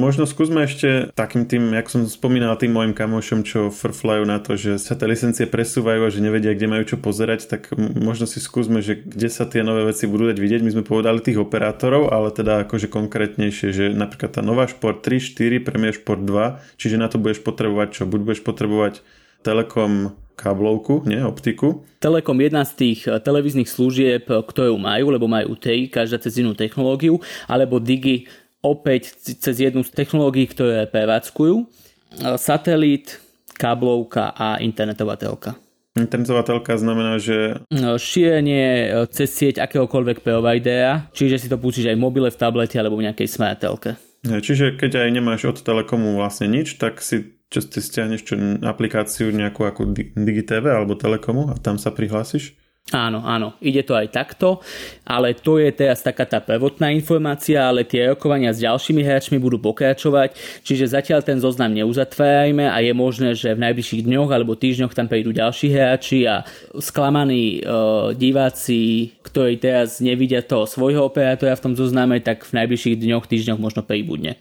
Možno 0.00 0.24
skúsme 0.24 0.64
ešte 0.64 1.12
takým 1.12 1.44
tým, 1.44 1.76
jak 1.76 1.92
som 1.92 2.08
spomínal 2.08 2.56
tým 2.56 2.72
mojim 2.72 2.96
kamošom, 2.96 3.44
čo 3.44 3.68
frflajú 3.68 4.24
na 4.24 4.40
to, 4.40 4.56
že 4.56 4.80
sa 4.80 4.96
tie 4.96 5.04
licencie 5.04 5.44
presúvajú 5.44 6.08
a 6.08 6.12
že 6.12 6.24
nevedia, 6.24 6.56
kde 6.56 6.72
majú 6.72 6.84
čo 6.88 6.96
pozerať, 6.96 7.44
tak 7.52 7.68
možno 7.76 8.24
si 8.24 8.40
skúsme, 8.40 8.80
že 8.80 8.96
kde 8.96 9.28
sa 9.28 9.44
tie 9.44 9.60
nové 9.60 9.84
veci 9.84 10.08
budú 10.08 10.32
dať 10.32 10.40
vidieť. 10.40 10.64
My 10.64 10.72
sme 10.72 10.88
povedali 10.88 11.20
tých 11.20 11.36
operátorov, 11.36 12.08
ale 12.08 12.32
teda 12.32 12.64
akože 12.64 12.88
konkrétnejšie, 12.88 13.68
že 13.76 13.84
napríklad 13.92 14.40
tá 14.40 14.40
nová 14.40 14.64
Šport 14.64 15.04
3, 15.04 15.20
4, 15.20 15.68
Premier 15.68 15.92
Šport 15.92 16.24
2, 16.24 16.80
čiže 16.80 16.96
na 16.96 17.12
to 17.12 17.20
budeš 17.20 17.44
potrebovať 17.44 18.00
čo? 18.00 18.02
Buď 18.08 18.20
budeš 18.24 18.40
potrebovať 18.40 19.04
Telekom 19.44 20.16
káblovku, 20.40 21.04
nie, 21.04 21.20
optiku. 21.20 21.84
Telekom 22.00 22.40
jedna 22.40 22.64
z 22.64 22.72
tých 22.72 23.04
eh, 23.04 23.20
televíznych 23.20 23.68
služieb, 23.68 24.24
eh, 24.24 24.40
ktorú 24.40 24.80
majú, 24.80 25.12
lebo 25.12 25.28
majú 25.28 25.52
TI, 25.60 25.92
každá 25.92 26.16
cez 26.16 26.40
inú 26.40 26.56
technológiu, 26.56 27.20
alebo 27.44 27.76
Digi 27.76 28.24
opäť 28.60 29.16
cez 29.20 29.56
jednu 29.60 29.84
z 29.84 29.90
technológií, 29.92 30.48
ktoré 30.48 30.88
prevádzkujú. 30.88 31.54
Eh, 31.60 32.36
satelit, 32.36 33.20
káblovka 33.56 34.32
a 34.32 34.56
internetová 34.60 35.20
telka. 35.20 35.56
Internetová 35.98 36.46
telka 36.46 36.78
znamená, 36.78 37.18
že... 37.18 37.60
Šírenie 37.98 38.94
cez 39.10 39.34
sieť 39.34 39.58
akéhokoľvek 39.58 40.22
providera, 40.22 41.10
čiže 41.10 41.36
si 41.36 41.50
to 41.50 41.58
pustíš 41.58 41.90
aj 41.90 41.98
v 41.98 42.04
mobile, 42.06 42.30
v 42.30 42.40
tablete 42.40 42.78
alebo 42.78 42.94
v 42.96 43.10
nejakej 43.10 43.26
smart 43.26 43.58
telke. 43.58 43.98
Čiže 44.22 44.78
keď 44.78 45.02
aj 45.02 45.10
nemáš 45.10 45.50
od 45.50 45.58
Telekomu 45.60 46.14
vlastne 46.14 46.46
nič, 46.46 46.78
tak 46.78 47.02
si 47.02 47.40
čo 47.50 47.58
si 47.58 47.82
stiahneš 47.82 48.20
čo, 48.22 48.34
aplikáciu 48.62 49.34
nejakú 49.34 49.66
ako 49.66 49.90
DigiTV 50.14 50.70
alebo 50.70 50.94
Telekomu 50.94 51.50
a 51.50 51.58
tam 51.58 51.82
sa 51.82 51.90
prihlásiš? 51.90 52.54
Áno, 52.90 53.22
áno, 53.22 53.54
ide 53.62 53.86
to 53.86 53.94
aj 53.94 54.10
takto, 54.10 54.58
ale 55.06 55.38
to 55.38 55.62
je 55.62 55.70
teraz 55.70 56.02
taká 56.02 56.26
tá 56.26 56.42
prvotná 56.42 56.90
informácia, 56.90 57.62
ale 57.62 57.86
tie 57.86 58.10
rokovania 58.10 58.50
s 58.50 58.58
ďalšími 58.66 59.06
hráčmi 59.06 59.38
budú 59.38 59.62
pokračovať, 59.62 60.34
čiže 60.66 60.90
zatiaľ 60.90 61.22
ten 61.22 61.38
zoznam 61.38 61.70
neuzatvárajme 61.70 62.66
a 62.66 62.82
je 62.82 62.90
možné, 62.90 63.38
že 63.38 63.54
v 63.54 63.62
najbližších 63.62 64.02
dňoch 64.10 64.34
alebo 64.34 64.58
týždňoch 64.58 64.90
tam 64.90 65.06
prídu 65.06 65.30
ďalší 65.30 65.70
hráči 65.70 66.26
a 66.26 66.42
sklamaní 66.82 67.62
e, 67.62 67.70
diváci, 68.18 69.14
ktorí 69.22 69.62
teraz 69.62 70.02
nevidia 70.02 70.42
toho 70.42 70.66
svojho 70.66 71.06
operátora 71.06 71.54
v 71.54 71.70
tom 71.70 71.74
zozname, 71.78 72.18
tak 72.18 72.42
v 72.42 72.58
najbližších 72.58 72.98
dňoch, 73.06 73.30
týždňoch 73.30 73.62
možno 73.62 73.86
príbudne. 73.86 74.34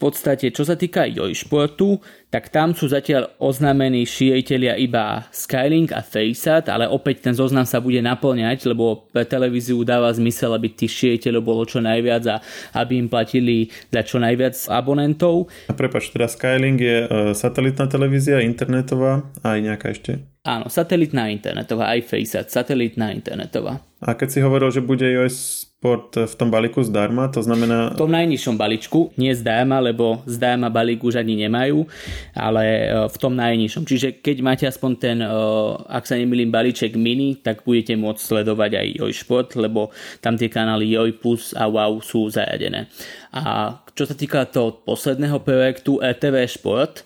Podstate, 0.00 0.48
čo 0.48 0.64
sa 0.64 0.80
týka 0.80 1.04
Joj 1.04 1.36
športu, 1.36 2.00
tak 2.32 2.48
tam 2.48 2.72
sú 2.72 2.88
zatiaľ 2.88 3.36
oznámení 3.36 4.08
šíriteľia 4.08 4.80
iba 4.80 5.28
Skylink 5.28 5.92
a 5.92 6.00
Facesat, 6.00 6.72
ale 6.72 6.88
opäť 6.88 7.28
ten 7.28 7.36
zoznam 7.36 7.68
sa 7.68 7.84
bude 7.84 8.00
naplňať, 8.00 8.64
lebo 8.64 9.04
pre 9.12 9.28
televíziu 9.28 9.76
dáva 9.84 10.08
zmysel, 10.08 10.56
aby 10.56 10.72
tých 10.72 10.96
šíriteľov 10.96 11.42
bolo 11.44 11.62
čo 11.68 11.84
najviac 11.84 12.24
a 12.32 12.40
aby 12.80 12.96
im 12.96 13.12
platili 13.12 13.68
za 13.92 14.00
čo 14.00 14.16
najviac 14.16 14.56
abonentov. 14.72 15.52
A 15.68 15.76
prepač, 15.76 16.08
teda 16.08 16.32
Skylink 16.32 16.80
je 16.80 16.98
uh, 17.04 17.36
satelitná 17.36 17.84
televízia, 17.84 18.40
internetová 18.40 19.28
a 19.44 19.52
aj 19.52 19.60
nejaká 19.60 19.92
ešte? 19.92 20.24
Áno, 20.40 20.72
satelitná 20.72 21.28
internetová, 21.28 21.92
aj 21.92 22.08
Facesat, 22.08 22.48
satelitná 22.48 23.12
internetová. 23.12 23.84
A 24.00 24.16
keď 24.16 24.28
si 24.32 24.38
hovoril, 24.40 24.72
že 24.72 24.80
bude 24.80 25.04
iOS 25.04 25.68
Sport 25.80 26.16
v 26.16 26.34
tom 26.36 26.48
balíku 26.48 26.80
zdarma, 26.80 27.28
to 27.32 27.44
znamená... 27.44 27.92
V 27.96 28.04
tom 28.04 28.12
najnižšom 28.12 28.56
balíčku, 28.56 29.12
nie 29.20 29.32
zdarma, 29.36 29.80
lebo 29.84 30.24
zdarma 30.24 30.72
balík 30.72 31.04
už 31.04 31.20
ani 31.20 31.44
nemajú, 31.44 31.84
ale 32.32 32.64
e, 32.64 32.84
v 33.08 33.16
tom 33.16 33.36
najnižšom. 33.36 33.84
Čiže 33.88 34.08
keď 34.20 34.36
máte 34.40 34.64
aspoň 34.64 34.92
ten, 34.96 35.20
e, 35.20 35.28
ak 35.88 36.04
sa 36.04 36.16
nemýlim, 36.16 36.52
balíček 36.52 36.96
mini, 36.96 37.40
tak 37.40 37.64
budete 37.64 37.96
môcť 37.96 38.20
sledovať 38.20 38.76
aj 38.76 38.86
Joj 38.96 39.12
Šport, 39.12 39.56
lebo 39.56 39.92
tam 40.24 40.36
tie 40.40 40.52
kanály 40.52 40.88
Joj 40.88 41.16
Plus 41.20 41.56
a 41.56 41.68
Wow 41.68 42.00
sú 42.00 42.28
zaradené. 42.28 42.88
A 43.32 43.76
čo 43.92 44.04
sa 44.04 44.16
týka 44.16 44.48
toho 44.48 44.84
posledného 44.84 45.40
projektu 45.44 46.00
RTV 46.00 46.44
Šport, 46.44 47.04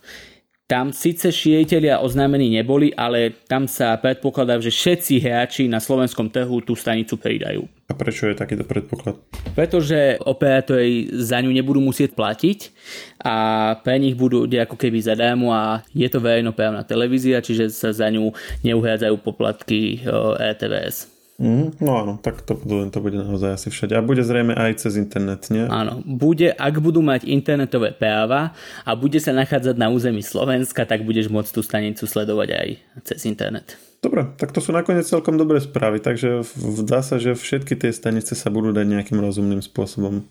tam 0.65 0.97
síce 0.97 1.29
šíriteľia 1.29 2.01
oznámení 2.01 2.49
neboli, 2.49 2.89
ale 2.97 3.37
tam 3.45 3.69
sa 3.69 4.01
predpokladá, 4.01 4.57
že 4.65 4.73
všetci 4.73 5.21
hráči 5.21 5.69
na 5.69 5.77
slovenskom 5.77 6.33
trhu 6.33 6.65
tú 6.65 6.73
stanicu 6.73 7.21
pridajú. 7.21 7.69
A 7.85 7.93
prečo 7.93 8.33
je 8.33 8.33
takýto 8.33 8.65
predpoklad? 8.65 9.21
Pretože 9.53 10.17
operátori 10.25 11.13
za 11.13 11.45
ňu 11.45 11.53
nebudú 11.53 11.85
musieť 11.85 12.17
platiť 12.17 12.73
a 13.21 13.37
pre 13.85 14.01
nich 14.01 14.17
budú 14.17 14.49
ako 14.49 14.81
keby 14.81 15.05
zadarmo 15.05 15.53
a 15.53 15.85
je 15.93 16.09
to 16.09 16.17
verejnoprávna 16.25 16.81
televízia, 16.89 17.45
čiže 17.45 17.69
sa 17.69 17.93
za 17.93 18.09
ňu 18.09 18.33
neuhrádzajú 18.65 19.15
poplatky 19.21 20.01
RTVS. 20.41 21.14
Mm, 21.35 21.83
no 21.83 21.93
áno, 21.99 22.13
tak 22.23 22.47
to, 22.47 22.55
to, 22.63 22.99
bude 23.03 23.19
naozaj 23.19 23.59
asi 23.59 23.67
všade. 23.67 23.99
A 23.99 24.07
bude 24.07 24.23
zrejme 24.23 24.55
aj 24.55 24.87
cez 24.87 24.95
internet, 24.95 25.51
nie? 25.51 25.67
Áno, 25.67 25.99
bude, 26.07 26.55
ak 26.55 26.79
budú 26.79 27.03
mať 27.03 27.27
internetové 27.27 27.91
práva 27.91 28.55
a 28.87 28.95
bude 28.95 29.19
sa 29.19 29.35
nachádzať 29.35 29.75
na 29.75 29.91
území 29.91 30.23
Slovenska, 30.23 30.87
tak 30.87 31.03
budeš 31.03 31.27
môcť 31.35 31.51
tú 31.51 31.61
stanicu 31.67 32.07
sledovať 32.07 32.49
aj 32.55 32.69
cez 33.03 33.27
internet. 33.27 33.75
Dobre, 33.99 34.31
tak 34.39 34.55
to 34.55 34.63
sú 34.63 34.71
nakoniec 34.71 35.09
celkom 35.09 35.35
dobré 35.35 35.59
správy, 35.59 35.99
takže 35.99 36.47
dá 36.87 37.03
sa, 37.03 37.19
že 37.19 37.35
všetky 37.35 37.75
tie 37.75 37.91
stanice 37.91 38.39
sa 38.39 38.53
budú 38.53 38.71
dať 38.71 38.87
nejakým 38.87 39.19
rozumným 39.19 39.65
spôsobom 39.65 40.29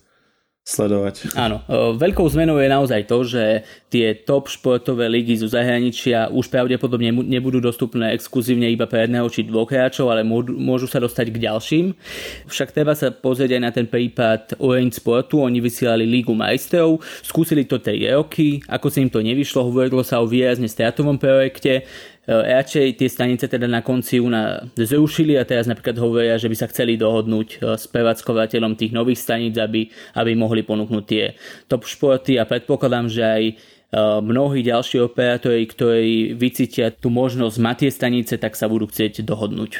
sledovať. 0.64 1.36
Áno, 1.36 1.60
veľkou 2.00 2.24
zmenou 2.32 2.56
je 2.56 2.72
naozaj 2.72 3.04
to, 3.04 3.28
že 3.28 3.68
tie 3.92 4.16
top 4.16 4.48
športové 4.48 5.12
ligy 5.12 5.36
zo 5.36 5.52
zahraničia 5.52 6.32
už 6.32 6.48
pravdepodobne 6.48 7.12
nebudú 7.12 7.60
dostupné 7.60 8.16
exkluzívne 8.16 8.72
iba 8.72 8.88
pre 8.88 9.04
jedného 9.04 9.28
či 9.28 9.44
dvoch 9.44 9.68
hráčov, 9.68 10.08
ale 10.08 10.24
môžu 10.24 10.88
sa 10.88 11.04
dostať 11.04 11.36
k 11.36 11.42
ďalším. 11.44 11.86
Však 12.48 12.72
treba 12.72 12.96
sa 12.96 13.12
pozrieť 13.12 13.60
aj 13.60 13.62
na 13.62 13.72
ten 13.76 13.92
prípad 13.92 14.56
Orange 14.64 15.04
Sportu, 15.04 15.44
oni 15.44 15.60
vysielali 15.60 16.08
Lígu 16.08 16.32
majstrov, 16.32 17.04
skúsili 17.20 17.68
to 17.68 17.84
3 17.84 18.16
roky, 18.16 18.64
ako 18.72 18.88
sa 18.88 19.04
im 19.04 19.12
to 19.12 19.20
nevyšlo, 19.20 19.68
hovorilo 19.68 20.00
sa 20.00 20.24
o 20.24 20.26
výrazne 20.32 20.72
stratovom 20.72 21.20
projekte, 21.20 21.84
E, 21.84 22.13
radšej 22.28 23.04
tie 23.04 23.10
stanice 23.12 23.52
teda 23.52 23.68
na 23.68 23.84
konci 23.84 24.24
júna 24.24 24.64
zrušili 24.80 25.36
a 25.36 25.44
teraz 25.44 25.68
napríklad 25.68 26.00
hovoria, 26.00 26.40
že 26.40 26.48
by 26.48 26.56
sa 26.56 26.72
chceli 26.72 26.96
dohodnúť 26.96 27.48
e, 27.60 27.76
s 27.76 27.84
prevádzkovateľom 27.92 28.80
tých 28.80 28.96
nových 28.96 29.20
staníc, 29.20 29.60
aby, 29.60 29.92
aby 30.16 30.32
mohli 30.32 30.64
ponúknuť 30.64 31.04
tie 31.04 31.36
top 31.68 31.84
športy 31.84 32.40
a 32.40 32.48
predpokladám, 32.48 33.12
že 33.12 33.24
aj 33.28 33.44
e, 33.44 33.54
mnohí 34.24 34.64
ďalší 34.64 35.04
operátori, 35.04 35.68
ktorí 35.68 36.40
vycítia 36.40 36.96
tú 36.96 37.12
možnosť 37.12 37.58
mať 37.60 37.76
tie 37.84 37.92
stanice, 37.92 38.34
tak 38.40 38.56
sa 38.56 38.72
budú 38.72 38.88
chcieť 38.88 39.20
dohodnúť. 39.28 39.72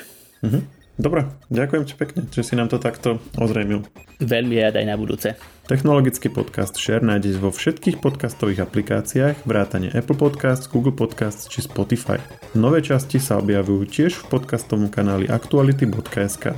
Mhm. 0.44 0.60
Dobre, 0.94 1.26
ďakujem 1.50 1.84
ti 1.90 1.94
pekne, 1.98 2.22
že 2.30 2.46
si 2.46 2.54
nám 2.54 2.70
to 2.70 2.78
takto 2.78 3.18
ozrejmil. 3.34 3.82
Veľmi 4.22 4.62
rád 4.62 4.78
aj 4.78 4.86
na 4.86 4.94
budúce. 4.94 5.34
Technologický 5.66 6.30
podcast 6.30 6.78
Share 6.78 7.02
nájdeš 7.02 7.42
vo 7.42 7.50
všetkých 7.50 7.98
podcastových 7.98 8.70
aplikáciách, 8.70 9.42
vrátane 9.42 9.90
Apple 9.90 10.14
Podcasts, 10.14 10.70
Google 10.70 10.94
Podcasts 10.94 11.50
či 11.50 11.66
Spotify. 11.66 12.22
Nové 12.54 12.86
časti 12.86 13.18
sa 13.18 13.42
objavujú 13.42 13.90
tiež 13.90 14.22
v 14.22 14.38
podcastovom 14.38 14.94
kanáli 14.94 15.26
aktuality.sk. 15.26 16.54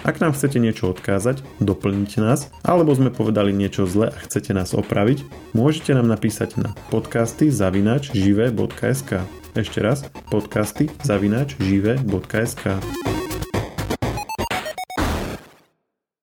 Ak 0.00 0.16
nám 0.16 0.32
chcete 0.32 0.56
niečo 0.62 0.96
odkázať, 0.96 1.44
doplniť 1.60 2.10
nás, 2.24 2.48
alebo 2.64 2.94
sme 2.96 3.12
povedali 3.12 3.52
niečo 3.52 3.84
zle 3.84 4.08
a 4.08 4.18
chcete 4.24 4.56
nás 4.56 4.72
opraviť, 4.72 5.26
môžete 5.52 5.92
nám 5.92 6.08
napísať 6.08 6.56
na 6.56 6.72
podcasty 6.88 7.52
zavinač 7.52 8.14
žive.sk. 8.16 9.26
Ešte 9.58 9.78
raz, 9.82 10.06
podcasty 10.32 10.88
zavinač 11.04 11.58
žive.sk. 11.60 12.80